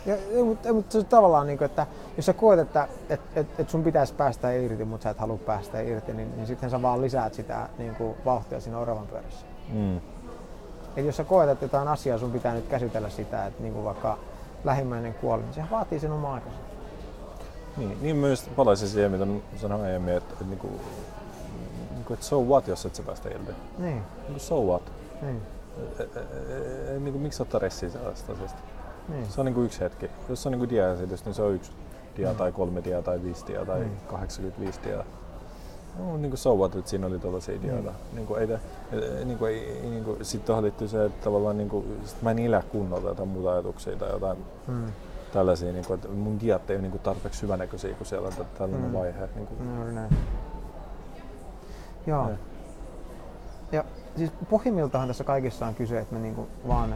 Ja, 0.07 0.17
ja, 0.31 0.45
mutta, 0.45 0.73
mutta 0.73 0.93
se 0.93 0.99
on 0.99 1.05
tavallaan, 1.05 1.47
niin 1.47 1.59
kuin, 1.59 1.67
että 1.67 1.87
jos 2.17 2.27
sä 2.27 2.33
koet, 2.33 2.61
että 2.61 2.89
et, 3.09 3.21
et, 3.37 3.47
et 3.61 3.71
sun 3.71 3.85
pitäisi 3.85 4.15
päästä 4.15 4.53
irti, 4.53 4.85
mutta 4.85 5.05
sä 5.05 5.11
et 5.11 5.19
halua 5.19 5.39
päästä 5.39 5.81
irti, 5.81 6.15
niin, 6.15 6.37
niin 6.37 6.47
sitten 6.47 6.71
sä 6.71 6.83
vaan 6.83 7.03
lisäät 7.03 7.35
sitä 7.35 7.69
niin 7.79 7.95
kuin, 7.95 8.15
vauhtia 8.25 8.61
siinä 8.61 8.79
oravan 8.79 9.07
pyörässä. 9.07 9.47
Mm. 9.73 9.97
Et 10.97 11.05
jos 11.05 11.17
sä 11.17 11.25
koet, 11.25 11.51
että 11.51 11.65
jotain 11.65 11.89
asiaa 11.89 12.19
sun 12.19 12.33
pitää 12.33 12.55
nyt 12.55 12.67
käsitellä 12.69 13.11
sitä, 13.11 13.47
että 13.47 13.63
niin 13.63 13.75
kuin 13.75 13.85
vaikka 13.85 14.19
lähimmäinen 14.65 15.15
kuoli, 15.15 15.43
niin 15.43 15.55
se 15.55 15.63
vaatii 15.71 16.01
sen 16.01 16.13
oma 16.13 16.35
aikansa. 16.35 16.59
Niin, 17.77 17.99
niin 18.03 18.17
myös 18.17 18.51
palaisin 18.57 18.89
siihen, 18.89 19.11
mitä 19.11 19.27
sanoin 19.57 19.83
aiemmin, 19.83 20.15
että, 20.15 20.33
että, 20.33 20.45
niinku, 20.45 20.71
niinku, 21.95 22.13
että 22.13 22.27
so 22.27 22.41
what, 22.41 22.69
jos 22.69 22.87
et 22.87 22.95
sä 22.95 23.03
päästä 23.03 23.29
irti. 23.29 23.53
Niin, 23.79 24.03
Niinku, 24.23 24.39
so 24.39 24.61
what. 24.63 24.83
niin, 25.23 25.43
E, 25.99 26.03
e, 26.03 26.07
e, 26.07 26.95
e, 26.95 26.99
niinku, 26.99 27.19
miksi 27.19 27.43
ottaa 27.43 27.61
ressiä 27.61 27.91
sellaisesta 27.91 28.33
asiasta? 28.33 28.59
Niin. 29.09 29.27
Se 29.29 29.41
on 29.41 29.45
niinku 29.45 29.61
yksi 29.63 29.81
hetki. 29.81 30.11
Jos 30.29 30.47
on 30.47 30.53
niinku 30.53 30.67
dia-esitys, 30.75 31.25
niin 31.25 31.35
se 31.35 31.43
on 31.43 31.55
yksi 31.55 31.73
dia 32.17 32.35
tai 32.35 32.53
kolme 32.53 32.85
dia 32.85 33.03
tai 33.03 33.23
viisi 33.23 33.47
dia 33.47 33.65
tai 33.65 33.81
Mm. 33.81 33.91
85 34.07 34.81
dia. 34.85 35.05
No, 35.99 36.17
niinku 36.17 36.37
so 36.37 36.55
what, 36.57 36.77
että 36.77 36.91
siinä 36.91 37.07
oli 37.07 37.19
tuollaisia 37.19 37.55
ideoita. 37.55 37.93
Niinku, 38.13 38.35
ei, 38.35 38.47
te- 38.47 38.61
e- 38.93 39.21
e- 39.21 39.25
niinku, 39.25 39.45
ei, 39.45 39.71
ei, 39.71 39.91
niinku, 39.91 40.17
sitten 40.23 40.47
tuohon 40.47 40.65
liittyy 40.65 40.89
se, 40.89 41.05
että 41.05 41.25
tavallaan 41.25 41.59
niinku, 41.59 41.85
sit 42.05 42.23
mä 42.23 42.31
en 42.31 42.39
elä 42.39 42.63
kunnolla 42.73 43.09
jotain 43.09 43.29
muuta 43.29 43.53
ajatuksia 43.53 43.97
tai 43.97 44.11
jotain 44.11 44.39
Mm. 44.67 44.85
tällaisia, 45.33 45.73
niinku, 45.73 45.95
että 45.95 46.09
mun 46.09 46.41
diat 46.41 46.71
ei 46.71 46.77
ole 46.77 46.83
niinku 46.83 46.99
tarpeeksi 46.99 47.43
hyvänäköisiä, 47.43 47.95
kun 47.95 48.07
siellä 48.07 48.29
on 48.29 48.35
tä- 48.35 48.45
tällainen 48.59 48.91
Mm. 48.91 48.97
vaihe. 48.97 49.29
Niinku, 49.35 49.55
Juuri 49.77 49.93
näin. 49.93 50.17
Joo. 52.07 52.29
Joo. 52.29 52.37
Ja 53.73 53.85
siis 54.17 54.31
pohjimmiltahan 54.51 55.09
tässä 55.09 55.25
kaikessa 55.25 55.67
on 55.67 55.75
kyse, 55.75 55.99
että 55.99 56.15
me 56.15 56.21
niinku 56.21 56.49
vaan 56.69 56.95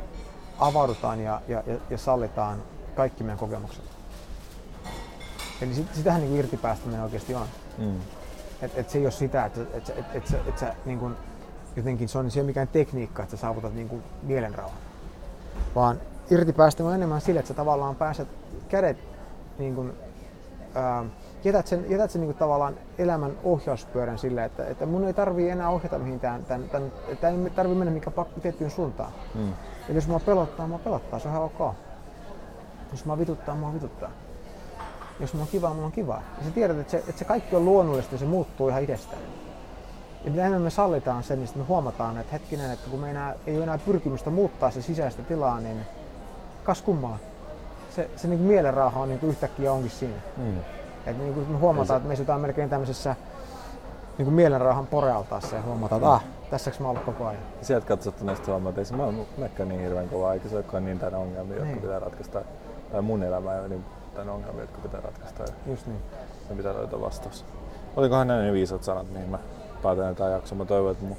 avaudutaan 0.60 1.20
ja, 1.20 1.42
ja, 1.48 1.62
ja, 1.66 1.76
ja 1.90 1.98
sallitaan 1.98 2.62
kaikki 2.96 3.24
meidän 3.24 3.38
kokemukset. 3.38 3.84
Eli 5.62 5.74
sit, 5.74 5.94
sitähän 5.94 6.20
niinku 6.20 6.36
irtipäästäminen 6.36 7.02
oikeasti 7.02 7.34
on. 7.34 7.46
mm. 7.78 8.00
Et, 8.62 8.78
et 8.78 8.90
se 8.90 8.98
ei 8.98 9.04
ole 9.04 9.10
sitä, 9.12 9.44
että 9.44 9.60
et, 9.74 9.88
et, 9.88 10.04
et, 10.14 10.26
sä- 10.26 10.38
et 10.46 10.58
sä 10.58 10.74
niinku, 10.84 11.10
jotenkin 11.76 12.08
se 12.08 12.18
on 12.18 12.30
se 12.30 12.38
ei 12.38 12.42
ole 12.42 12.46
mikään 12.46 12.68
tekniikka, 12.68 13.22
että 13.22 13.36
sä 13.36 13.40
saavutat 13.40 13.74
niinku 13.74 14.00
mielenrauhan. 14.22 14.78
Vaan 15.74 16.00
irtipäästäminen 16.30 16.88
on 16.90 16.94
enemmän 16.94 17.20
sille, 17.20 17.40
että 17.40 17.48
sä 17.48 17.54
tavallaan 17.54 17.96
pääset 17.96 18.28
kädet 18.68 18.98
niinku, 19.58 19.86
ää, 20.74 21.04
jätät 21.44 21.66
sen, 21.66 21.84
jätät 21.88 22.10
sen 22.10 22.20
niinku 22.20 22.38
tavallaan 22.38 22.74
elämän 22.98 23.32
ohjauspyörän 23.44 24.18
sille, 24.18 24.44
että, 24.44 24.66
että 24.66 24.86
mun 24.86 25.04
ei 25.04 25.14
tarvii 25.14 25.50
enää 25.50 25.68
ohjata 25.68 25.98
mihinkään, 25.98 26.44
tämän, 26.44 26.68
tämän, 26.68 26.92
että 27.08 27.28
ei 27.28 27.50
tarvii 27.56 27.74
mennä 27.74 27.92
mikä 27.92 28.10
pakko 28.10 28.40
tiettyyn 28.40 28.70
suuntaan. 28.70 29.12
Mm. 29.34 29.52
Eli 29.88 29.96
jos 29.96 30.08
mua 30.08 30.20
pelottaa, 30.20 30.66
mua 30.66 30.78
pelottaa, 30.78 31.18
se 31.18 31.28
on 31.28 31.34
ihan 31.34 31.44
ok. 31.44 31.74
Jos 32.92 33.04
mua 33.04 33.18
vituttaa, 33.18 33.54
mua 33.54 33.74
vituttaa. 33.74 34.10
Jos 35.20 35.32
mulla 35.32 35.44
on 35.44 35.50
kivaa, 35.50 35.74
mulla 35.74 35.86
on 35.86 35.92
kivaa. 35.92 36.22
Ja 36.38 36.44
sä 36.44 36.50
tiedät, 36.50 36.78
että 36.78 36.90
se, 36.90 36.96
että 36.96 37.18
se 37.18 37.24
kaikki 37.24 37.56
on 37.56 37.64
luonnollista 37.64 38.14
ja 38.14 38.18
se 38.18 38.24
muuttuu 38.24 38.68
ihan 38.68 38.82
itsestään. 38.82 39.22
Ja 40.24 40.30
mitä 40.30 40.42
enemmän 40.42 40.62
me 40.62 40.70
sallitaan 40.70 41.22
sen, 41.22 41.38
niin 41.38 41.50
me 41.54 41.64
huomataan, 41.64 42.18
että 42.18 42.32
hetkinen, 42.32 42.70
että 42.70 42.90
kun 42.90 43.00
me 43.00 43.10
enää, 43.10 43.34
ei 43.46 43.56
ole 43.56 43.62
enää 43.62 43.78
pyrkimystä 43.78 44.30
muuttaa 44.30 44.70
se 44.70 44.82
sisäistä 44.82 45.22
tilaa, 45.22 45.60
niin 45.60 45.80
kas 46.64 46.82
kummaa. 46.82 47.18
Se, 47.90 48.10
se 48.16 48.28
niin 48.28 48.40
mielenrauha 48.40 49.00
on 49.00 49.08
niin 49.08 49.20
yhtäkkiä 49.22 49.72
onkin 49.72 49.90
siinä. 49.90 50.20
Mm. 50.36 50.79
Et 51.06 51.18
niin 51.18 51.34
kuin 51.34 51.48
me 51.48 51.58
huomataan, 51.58 51.96
että 51.96 52.08
me 52.08 52.14
istutaan 52.14 52.40
melkein 52.40 52.70
tämmöisessä 52.70 53.16
niin 54.18 54.26
kuin 54.26 54.34
mielenrauhan 54.34 54.86
porealtaassa 54.86 55.56
ja 55.56 55.62
huomataan, 55.62 55.98
että 56.00 56.12
ah, 56.12 56.24
tässäks 56.50 56.80
mä 56.80 56.86
oon 56.88 56.96
ollut 56.96 57.06
koko 57.06 57.26
ajan. 57.26 57.42
Sieltä 57.62 57.86
katsottuneesta 57.86 58.50
huomaa, 58.50 58.68
että 58.68 58.80
ei 58.80 58.84
se 58.84 58.96
maailma 58.96 59.22
menekään 59.36 59.68
niin 59.68 59.80
hirveän 59.80 60.08
kovaa, 60.08 60.34
eikä 60.34 60.48
se 60.48 60.54
olekaan 60.56 60.84
niin 60.84 60.98
täynnä 60.98 61.18
ongelmia, 61.18 61.54
jotka 61.56 61.70
Niin. 61.70 61.80
pitää 61.80 61.98
ratkaista. 61.98 62.42
Tai 62.92 63.02
mun 63.02 63.22
elämä 63.22 63.54
ei 63.54 63.60
ole 63.60 63.68
niin 63.68 63.84
täynnä 64.14 64.32
ongelmia, 64.32 64.60
jotka 64.60 64.78
pitää 64.78 65.00
ratkaista. 65.00 65.44
Just 65.66 65.86
niin. 65.86 66.00
me 66.50 66.56
pitää 66.56 66.74
löytää 66.74 67.00
vastaus. 67.00 67.44
Olikohan 67.96 68.26
nämä 68.28 68.42
ne 68.42 68.52
viisat 68.52 68.82
sanat, 68.84 69.10
mihin 69.12 69.28
mä 69.28 69.38
päätän 69.82 70.16
tämän 70.16 70.32
jakson. 70.32 70.58
Mä 70.58 70.64
toivon, 70.64 70.92
että 70.92 71.04
mun 71.04 71.16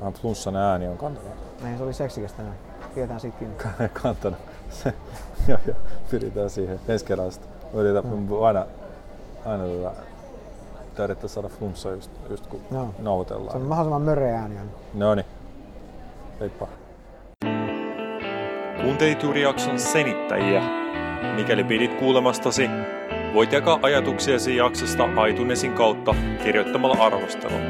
vähän 0.00 0.12
flunssainen 0.12 0.62
ääni 0.62 0.88
on 0.88 0.98
kantanut. 0.98 1.32
Näin 1.62 1.78
se 1.78 1.84
oli 1.84 1.92
seksikästä 1.94 2.42
näin. 2.42 2.54
Pidetään 2.94 3.20
siitä 3.20 3.38
kiinni. 3.38 3.56
kantanut. 4.02 4.38
Se, 4.70 4.94
joo, 5.48 5.58
joo, 5.66 5.76
pyritään 6.10 6.50
siihen 6.50 6.80
ensi 6.88 7.04
kerralla. 7.04 7.30
sitten. 7.30 7.55
Yritän 7.74 8.06
mm. 8.06 8.42
aina, 8.42 8.66
aina 9.46 9.64
tota, 9.64 11.04
yrittää 11.04 11.28
saada 11.28 11.48
flunssa 11.48 11.90
just, 11.90 12.10
just 12.30 12.46
kun 12.46 12.60
Joo. 12.72 12.94
noutellaan. 12.98 13.50
Se 13.50 13.56
on 13.56 13.62
mahdollisimman 13.62 14.02
möreä 14.02 14.40
ääni. 14.40 14.54
No 14.94 15.14
niin. 15.14 15.26
Heippa. 16.40 16.68
Kuuntelit 18.82 19.22
juuri 19.22 19.42
jakson 19.42 19.78
senittäjiä. 19.78 20.62
Mikäli 21.34 21.64
pidit 21.64 21.94
kuulemastasi, 21.94 22.70
voit 23.34 23.52
jakaa 23.52 23.78
ajatuksiasi 23.82 24.56
jaksosta 24.56 25.26
iTunesin 25.28 25.72
kautta 25.72 26.14
kirjoittamalla 26.44 27.04
arvostelun. 27.04 27.60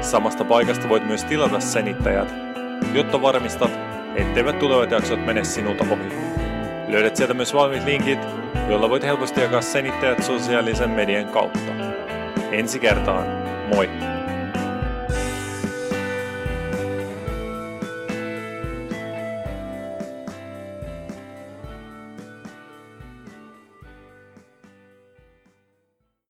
Samasta 0.00 0.44
paikasta 0.44 0.88
voit 0.88 1.06
myös 1.06 1.24
tilata 1.24 1.60
senittäjät, 1.60 2.34
jotta 2.94 3.22
varmistat, 3.22 3.70
etteivät 4.16 4.58
tulevat 4.58 4.90
jaksot 4.90 5.26
mene 5.26 5.44
sinulta 5.44 5.84
ohi. 5.90 6.27
Löydät 6.88 7.16
sieltä 7.16 7.34
myös 7.34 7.54
valmiit 7.54 7.84
linkit, 7.84 8.18
joilla 8.68 8.90
voit 8.90 9.02
helposti 9.02 9.40
jakaa 9.40 9.60
senittäjät 9.60 10.22
sosiaalisen 10.22 10.90
median 10.90 11.28
kautta. 11.28 11.72
Ensi 12.52 12.78
kertaan, 12.78 13.26
moi! 13.74 14.07